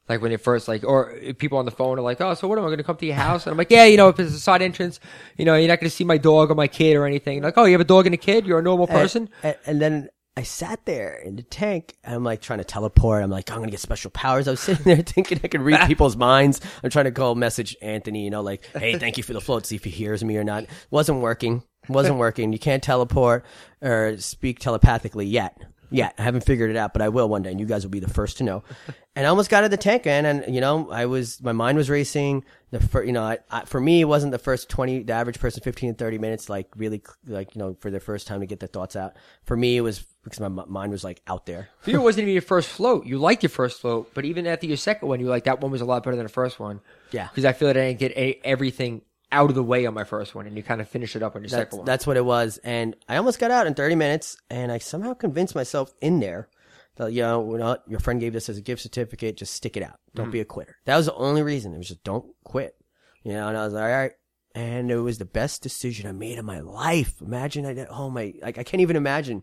[0.08, 2.58] Like when they first like, or people on the phone are like, "Oh, so what
[2.58, 4.18] am I going to come to your house?" And I'm like, "Yeah, you know, if
[4.18, 4.98] it's a side entrance,
[5.36, 7.54] you know, you're not going to see my dog or my kid or anything." Like,
[7.56, 8.44] "Oh, you have a dog and a kid?
[8.44, 10.08] You're a normal person?" And, and then
[10.40, 11.98] I sat there in the tank.
[12.02, 13.22] And I'm like trying to teleport.
[13.22, 14.48] I'm like, I'm gonna get special powers.
[14.48, 16.62] I was sitting there thinking I could read people's minds.
[16.82, 19.66] I'm trying to call message Anthony, you know, like, hey, thank you for the float.
[19.66, 20.64] See if he hears me or not.
[20.90, 21.62] Wasn't working.
[21.90, 22.54] Wasn't working.
[22.54, 23.44] You can't teleport
[23.82, 25.60] or speak telepathically yet.
[25.90, 26.14] Yet.
[26.18, 28.00] I haven't figured it out, but I will one day, and you guys will be
[28.00, 28.62] the first to know.
[29.16, 30.24] And I almost got out of the tank, man.
[30.24, 32.44] And you know, I was my mind was racing.
[32.70, 35.02] The fir- you know, I, I, for me, it wasn't the first twenty.
[35.02, 38.28] The average person, fifteen to thirty minutes, like really, like you know, for their first
[38.28, 39.16] time to get their thoughts out.
[39.42, 41.70] For me, it was because my m- mind was like out there.
[41.80, 43.04] For you, it wasn't even your first float.
[43.04, 45.72] You liked your first float, but even after your second one, you like that one
[45.72, 46.80] was a lot better than the first one.
[47.10, 47.26] Yeah.
[47.26, 49.02] because I feel that I didn't get a- everything
[49.32, 51.36] out of the way on my first one, and you kind of finish it up
[51.36, 51.86] on your That's, second one.
[51.86, 52.58] that's what it was.
[52.64, 56.48] And I almost got out in 30 minutes, and I somehow convinced myself in there
[56.96, 59.82] that, you know, know, your friend gave this as a gift certificate, just stick it
[59.82, 59.98] out.
[60.14, 60.32] Don't mm-hmm.
[60.32, 60.76] be a quitter.
[60.84, 61.74] That was the only reason.
[61.74, 62.76] It was just don't quit.
[63.22, 64.12] You know, and I was like, all right.
[64.54, 67.20] And it was the best decision I made in my life.
[67.20, 69.42] Imagine I did, oh my, like, I can't even imagine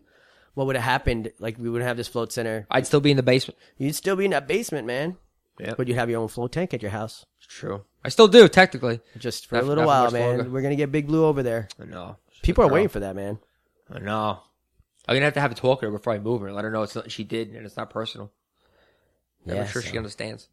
[0.54, 1.32] what would have happened.
[1.38, 2.66] Like, we wouldn't have this float center.
[2.70, 3.58] I'd still be in the basement.
[3.78, 5.16] You'd still be in that basement, man.
[5.60, 7.26] Yeah, But you'd have your own float tank at your house.
[7.40, 7.84] true.
[8.04, 9.00] I still do technically.
[9.18, 10.36] Just for Not- a little while, man.
[10.38, 10.50] longer.
[10.50, 11.68] We're going to get Big Blue over there.
[11.80, 12.16] I know.
[12.42, 13.38] People are waiting for that, man.
[13.90, 14.40] I know.
[15.08, 16.52] I'm gonna have to have a talk with her before I move her.
[16.52, 18.30] Let her know it's not, she did and it's not personal.
[19.46, 20.48] Yeah, Yeah, I'm sure so- she understands.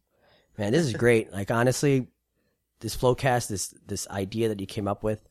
[0.58, 1.30] Man, this is great.
[1.32, 2.06] Like honestly,
[2.80, 5.28] this floatcast, this this idea that you came up with,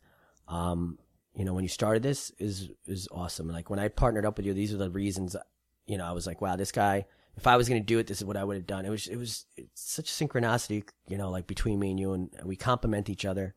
[0.47, 0.99] um,
[1.33, 3.47] you know, when you started this is is awesome.
[3.49, 5.35] Like when I partnered up with you, these are the reasons.
[5.87, 7.05] You know, I was like, wow, this guy.
[7.37, 8.85] If I was going to do it, this is what I would have done.
[8.85, 12.29] It was it was it's such synchronicity, you know, like between me and you, and
[12.43, 13.53] we complement each other.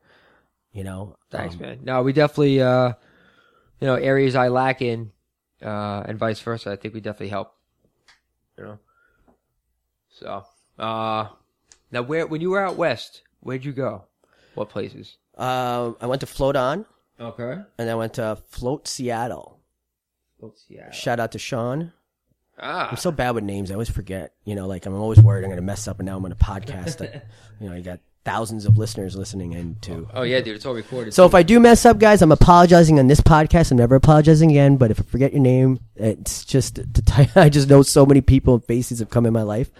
[0.72, 1.78] You know, Thanks, Um, man.
[1.82, 2.92] No, we definitely, uh,
[3.80, 5.12] you know, areas I lack in,
[5.62, 6.70] uh, and vice versa.
[6.72, 7.54] I think we definitely help.
[8.56, 8.78] You know.
[10.10, 10.44] So,
[10.78, 11.28] uh,
[11.92, 14.04] now where when you were out west, where'd you go?
[14.54, 15.16] What places?
[15.36, 16.84] Um, I went to Float On,
[17.20, 17.62] Okay.
[17.78, 19.60] and I went to Float Seattle.
[20.40, 20.74] See.
[20.74, 20.90] yeah.
[20.90, 21.92] Shout out to Sean.
[22.60, 23.70] Ah, I'm so bad with names.
[23.70, 24.32] I always forget.
[24.44, 26.32] You know, like I'm always worried I'm going to mess up, and now I'm on
[26.32, 27.26] a podcast that,
[27.60, 30.06] you know, you got thousands of listeners listening in to.
[30.12, 31.14] oh yeah, dude, it's all recorded.
[31.14, 33.70] So if I do mess up, guys, I'm apologizing on this podcast.
[33.70, 34.76] I'm never apologizing again.
[34.76, 38.54] But if I forget your name, it's just the I just know so many people
[38.54, 39.70] and faces have come in my life.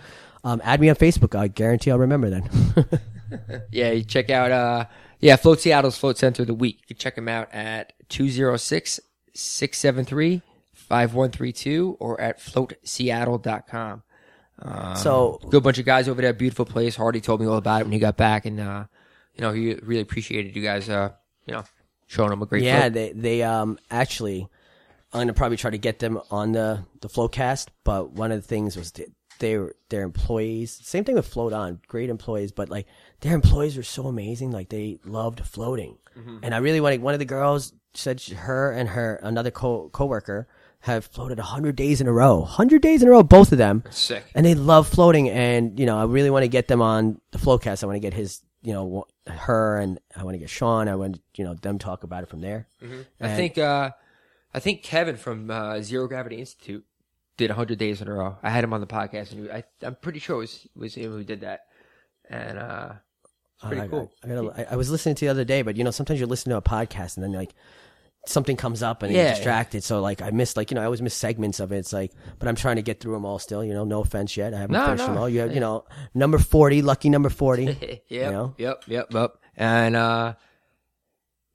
[0.45, 1.39] Um, add me on Facebook.
[1.39, 2.49] I guarantee I'll remember then.
[3.71, 4.87] Yeah, you check out uh
[5.21, 6.79] yeah, Float Seattle's Float Center of the Week.
[6.81, 10.43] You can check them out at 206-673-5655.
[10.89, 14.03] 5132 or at floatseattle.com.
[14.61, 16.33] Um, So- good bunch of guys over there.
[16.33, 16.97] Beautiful place.
[16.97, 18.85] Hardy told me all about it when he got back, and uh,
[19.35, 20.89] you know he really appreciated you guys.
[20.89, 21.11] Uh,
[21.47, 21.65] you know,
[22.07, 22.65] showing him a great.
[22.65, 22.93] Yeah, float.
[22.95, 24.49] they they um actually,
[25.13, 27.69] I'm gonna probably try to get them on the the Floatcast.
[27.85, 28.93] But one of the things was
[29.39, 30.81] they, were their employees.
[30.83, 32.87] Same thing with Float On, great employees, but like
[33.21, 34.51] their employees were so amazing.
[34.51, 35.99] Like they loved floating,
[36.43, 37.01] and I really wanted.
[37.01, 40.49] One of the girls said she, her and her another co coworker
[40.81, 43.83] have floated hundred days in a row, hundred days in a row, both of them
[43.91, 44.25] sick.
[44.35, 45.29] and they love floating.
[45.29, 47.83] And you know, I really want to get them on the Floatcast.
[47.83, 50.89] I want to get his, you know, her, and I want to get Sean.
[50.89, 52.69] I want you know them talk about it from there.
[52.83, 52.87] I
[53.21, 53.91] And- think uh,
[54.55, 56.85] I think Kevin from uh, Zero Gravity Institute
[57.37, 58.37] did 100 days in a row.
[58.43, 60.95] I had him on the podcast, and he, I, I'm pretty sure it was was
[60.95, 61.67] him who did that.
[62.31, 62.93] And uh,
[63.57, 64.13] it's pretty I, cool.
[64.23, 66.21] I, I, gotta, I, I was listening to the other day, but you know, sometimes
[66.21, 67.55] you listen to a podcast and then like
[68.27, 69.23] something comes up and Yeah.
[69.27, 69.83] you're distracted.
[69.85, 71.79] So like I missed like you know I always miss segments of it.
[71.79, 73.65] It's like, but I'm trying to get through them all still.
[73.65, 74.53] You know, no offense yet.
[74.55, 75.29] I haven't No, finished them all.
[75.29, 77.65] You have, you know, number forty, lucky number forty.
[77.65, 78.55] yep, you know?
[78.59, 79.37] yep, yep, yep.
[79.57, 80.35] And uh,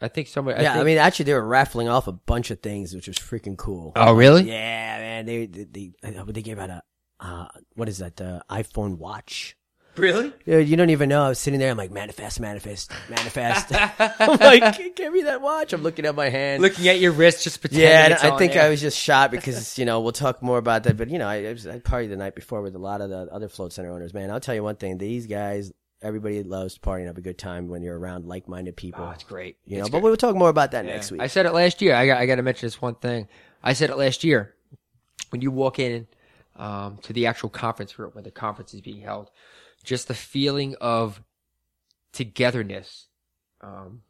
[0.00, 2.60] I think somebody, yeah, I think- mean, actually, they were raffling off a bunch of
[2.60, 3.92] things, which was freaking cool.
[3.96, 4.44] oh really?
[4.48, 5.26] Yeah, man.
[5.26, 5.92] They they they,
[6.28, 6.82] they gave out a
[7.20, 8.14] uh, what is that?
[8.16, 9.56] The iPhone watch.
[9.98, 10.32] Really?
[10.46, 11.24] Dude, you don't even know.
[11.24, 11.70] I was sitting there.
[11.70, 13.72] I'm like, manifest, manifest, manifest.
[14.20, 15.72] I'm like, give me that watch.
[15.72, 16.62] I'm looking at my hand.
[16.62, 18.64] Looking at your wrist, just pretending yeah, I think there.
[18.64, 20.96] I was just shot because you know we'll talk more about that.
[20.96, 23.10] But you know, I, I was I partied the night before with a lot of
[23.10, 24.14] the other float center owners.
[24.14, 27.68] Man, I'll tell you one thing: these guys, everybody loves partying, have a good time
[27.68, 29.04] when you're around like-minded people.
[29.04, 29.56] Oh, it's great.
[29.64, 30.92] you know, It's but we'll talk more about that Yeah.
[30.92, 31.20] next week.
[31.20, 31.94] I said it last year.
[31.94, 33.28] I got I got to mention this one thing.
[33.62, 34.54] I said it last year.
[35.30, 36.06] When you walk in
[36.56, 39.30] um, to the actual conference room where the conference is being held,
[39.88, 41.22] just the feeling of
[42.12, 43.06] togetherness
[43.62, 44.02] um,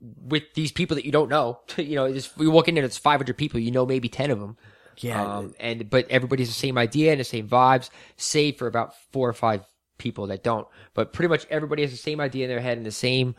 [0.00, 1.60] with these people that you don't know.
[1.76, 3.60] you know, just we walk in there, it's 500 people.
[3.60, 4.56] You know, maybe 10 of them.
[4.98, 8.94] yeah, Um, and but everybody's the same idea and the same vibes, save for about
[9.12, 9.64] four or five
[9.96, 10.66] people that don't.
[10.92, 13.36] But pretty much everybody has the same idea in their head and the same.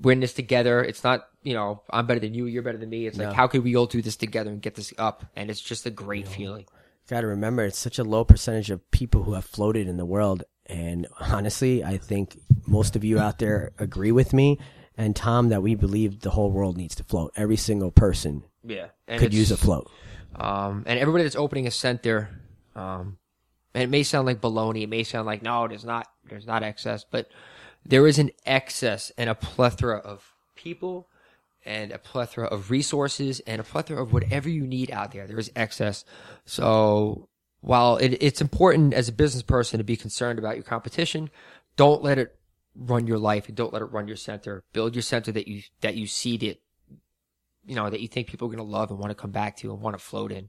[0.00, 0.82] We're in this together.
[0.82, 3.06] It's not you know I'm better than you, you're better than me.
[3.06, 5.24] It's like how could we all do this together and get this up?
[5.36, 6.66] And it's just a great feeling.
[7.08, 10.04] Got to remember, it's such a low percentage of people who have floated in the
[10.06, 10.44] world.
[10.70, 14.58] And honestly, I think most of you out there agree with me
[14.96, 17.32] and Tom that we believe the whole world needs to float.
[17.34, 19.90] Every single person Yeah, and could use a float.
[20.36, 22.28] Um, and everybody that's opening a center,
[22.76, 23.18] um,
[23.74, 24.82] and it may sound like baloney.
[24.82, 27.28] It may sound like no, there's not, there's not excess, but
[27.84, 31.08] there is an excess and a plethora of people
[31.64, 35.26] and a plethora of resources and a plethora of whatever you need out there.
[35.26, 36.04] There is excess.
[36.44, 37.28] So
[37.60, 41.30] while it, it's important as a business person to be concerned about your competition,
[41.76, 42.36] don't let it
[42.74, 44.64] run your life and don't let it run your center.
[44.72, 46.62] Build your center that you, that you see it
[47.66, 49.56] you know, that you think people are going to love and want to come back
[49.58, 50.48] to and want to float in.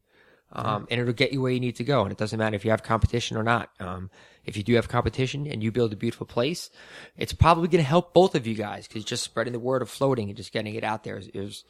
[0.53, 2.01] Um, and it'll get you where you need to go.
[2.01, 3.69] And it doesn't matter if you have competition or not.
[3.79, 4.09] Um,
[4.43, 6.69] if you do have competition and you build a beautiful place,
[7.15, 9.89] it's probably going to help both of you guys because just spreading the word of
[9.89, 11.63] floating and just getting it out there is, is,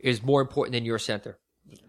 [0.00, 1.38] is more important than your center.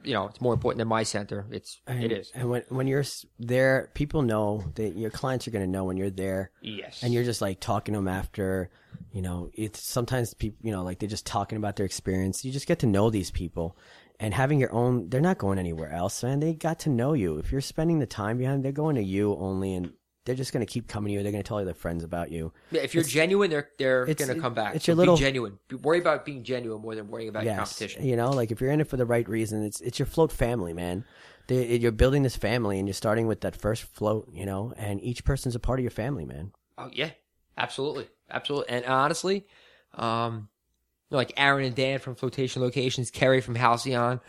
[0.03, 1.45] You know, it's more important than my center.
[1.51, 2.31] It's, it is.
[2.33, 3.03] And when when you're
[3.39, 7.03] there, people know that your clients are going to know when you're there, Yes.
[7.03, 8.69] and you're just like talking to them after.
[9.11, 12.45] You know, it's sometimes people, you know, like they're just talking about their experience.
[12.45, 13.77] You just get to know these people,
[14.19, 15.09] and having your own.
[15.09, 16.39] They're not going anywhere else, man.
[16.39, 17.37] They got to know you.
[17.37, 19.91] If you're spending the time behind, they're going to you only, and
[20.25, 21.23] they're just going to keep coming to you.
[21.23, 22.51] They're going to tell their friends about you.
[22.71, 24.75] Yeah, if you're genuine, they're, they're going to come back.
[24.75, 25.59] it's So little- be genuine.
[25.67, 28.05] Be, worry about being genuine more than worrying about your Yes, competition.
[28.05, 30.31] you know, like if you're in it for the right reason, it's it's your float
[30.31, 31.05] family, man.
[31.47, 34.99] They, you're building this family, and you're starting with that first float, you know, and
[35.03, 36.51] each person's a part of your family, man.
[36.77, 37.11] Oh yeah,
[37.57, 38.69] absolutely, absolutely.
[38.75, 39.45] And honestly,
[39.93, 40.49] um,
[41.09, 44.21] you know, like Aaron and Dan from Flotation Locations, Kerry from Halcyon,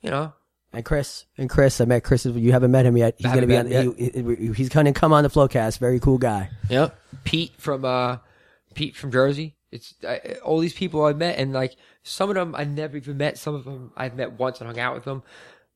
[0.00, 0.32] you know,
[0.72, 2.24] And Chris, and Chris, I met Chris.
[2.24, 3.16] You haven't met him yet.
[3.18, 3.66] He's gonna be on.
[3.66, 5.78] He, he- he's gonna come on the Floatcast.
[5.78, 6.50] Very cool guy.
[6.68, 6.96] Yep.
[7.24, 8.18] Pete from uh,
[8.74, 9.56] Pete from Jersey.
[9.72, 11.74] It's I, all these people I met, and like
[12.04, 13.36] some of them I never even met.
[13.36, 15.24] Some of them I've met once and hung out with them.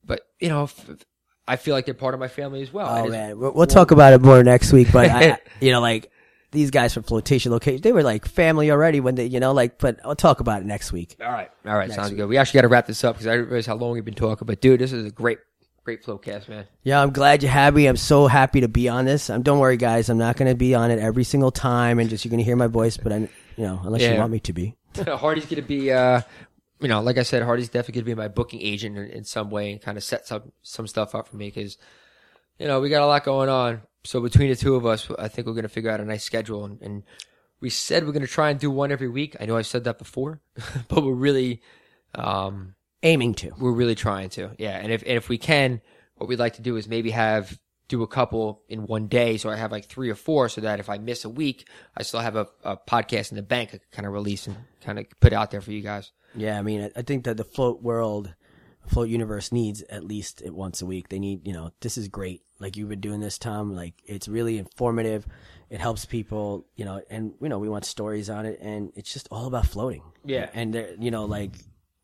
[0.05, 0.69] But you know,
[1.45, 2.87] I feel like they're part of my family as well.
[2.87, 4.93] Oh man, we'll, we'll talk about it more next week.
[4.93, 6.09] But I- you know, like
[6.55, 9.77] these guys from Flotation Location, they were like family already when they, you know, like.
[9.77, 11.15] But I'll talk about it next week.
[11.21, 12.27] All right, all right, sounds good.
[12.27, 14.15] We actually got to wrap this up because I didn't realize how long we've been
[14.15, 14.45] talking.
[14.45, 15.37] But dude, this is a great,
[15.83, 16.65] great floatcast, man.
[16.83, 17.85] Yeah, I'm glad you have me.
[17.85, 19.29] I'm so happy to be on this.
[19.29, 20.09] Um, don't worry, guys.
[20.09, 22.67] I'm not gonna be on it every single time, and just you're gonna hear my
[22.67, 22.97] voice.
[22.97, 24.75] But I'm, you know, unless you want me to be.
[25.05, 26.21] Hardy's gonna be, uh,
[26.79, 29.49] you know, like I said, Hardy's definitely gonna be my booking agent in, in some
[29.49, 31.77] way and kind of set some some stuff up for me because,
[32.59, 33.81] you know, we got a lot going on.
[34.05, 36.65] So between the two of us, I think we're gonna figure out a nice schedule.
[36.65, 37.03] And, and
[37.59, 39.35] we said we're gonna try and do one every week.
[39.39, 40.39] I know I've said that before,
[40.87, 41.61] but we're really,
[42.13, 43.51] um, Aiming to.
[43.59, 44.51] we're really trying to.
[44.57, 45.81] Yeah, and if and if we can,
[46.15, 49.49] what we'd like to do is maybe have do a couple in one day, so
[49.49, 52.19] I have like three or four, so that if I miss a week, I still
[52.19, 55.33] have a, a podcast in the bank I kind of release and kind of put
[55.33, 56.11] out there for you guys.
[56.35, 58.33] Yeah, I mean, I think that the float world,
[58.87, 61.09] float universe needs at least it once a week.
[61.09, 62.41] They need, you know, this is great.
[62.59, 63.75] Like you've been doing this, Tom.
[63.75, 65.25] Like it's really informative.
[65.69, 69.11] It helps people, you know, and you know we want stories on it, and it's
[69.11, 70.03] just all about floating.
[70.23, 70.49] Yeah.
[70.53, 71.51] and there- you know, like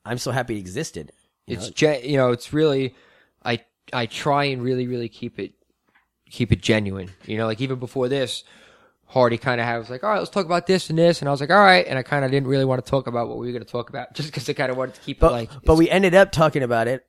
[0.03, 1.11] I'm so happy it existed.
[1.47, 1.71] It's know?
[1.71, 2.95] ge- you know, it's really,
[3.45, 3.63] I
[3.93, 5.53] I try and really really keep it
[6.29, 7.09] keep it genuine.
[7.25, 8.43] You know, like even before this.
[9.11, 11.27] Hardy kind of had was like, all right, let's talk about this and this, and
[11.27, 13.27] I was like, all right, and I kind of didn't really want to talk about
[13.27, 15.19] what we were going to talk about, just because I kind of wanted to keep
[15.19, 17.05] but it like, but we ended up talking about it.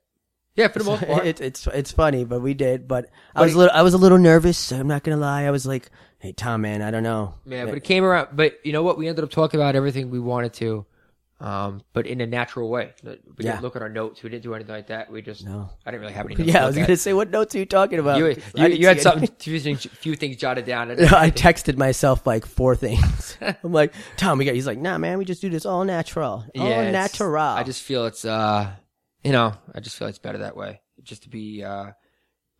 [0.55, 2.87] yeah, for the most part, It, it's it's funny, but we did.
[2.87, 3.05] But
[3.35, 4.71] I was it- a little I was a little nervous.
[4.71, 5.43] I'm not gonna lie.
[5.43, 5.89] I was like,
[6.19, 8.29] "Hey, Tom, man, I don't know." Yeah, but it came around.
[8.35, 8.97] But you know what?
[8.97, 10.85] We ended up talking about everything we wanted to,
[11.43, 12.93] um, but in a natural way.
[13.03, 13.51] We Yeah.
[13.51, 14.23] didn't look at our notes.
[14.23, 15.11] We didn't do anything like that.
[15.11, 15.69] We just, No.
[15.85, 16.45] I didn't really have anything.
[16.47, 18.17] to Yeah, I was gonna say, what notes are you talking about?
[18.17, 19.37] You, you, you had something, any.
[19.39, 20.89] few things, few things jotted down.
[20.91, 23.37] And I texted myself like four things.
[23.41, 24.55] I'm like, Tom, we got.
[24.55, 27.35] He's like, Nah, man, we just do this all natural, all Yeah, natural.
[27.43, 28.71] I just feel it's, uh,
[29.21, 30.79] you know, I just feel it's better that way.
[31.03, 31.91] Just to be, uh,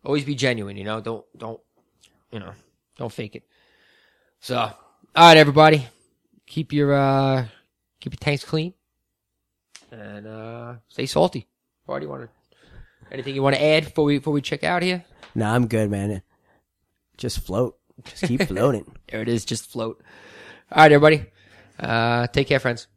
[0.04, 0.76] always be genuine.
[0.76, 1.60] You know, don't, don't,
[2.30, 2.52] you know,
[2.98, 3.44] don't fake it.
[4.40, 4.74] So, all
[5.16, 5.86] right, everybody,
[6.46, 7.46] keep your, uh,
[8.04, 8.74] keep your tanks clean,
[9.90, 11.48] and uh, stay salty.
[11.86, 12.28] Why do you want to?
[13.10, 15.04] Anything you want to add before we before we check out here?
[15.34, 16.22] Nah, I'm good, man.
[17.16, 17.78] Just float.
[18.04, 18.94] Just keep floating.
[19.08, 19.44] There it is.
[19.46, 20.02] Just float.
[20.70, 21.24] All right, everybody.
[21.80, 22.88] Uh, take care, friends.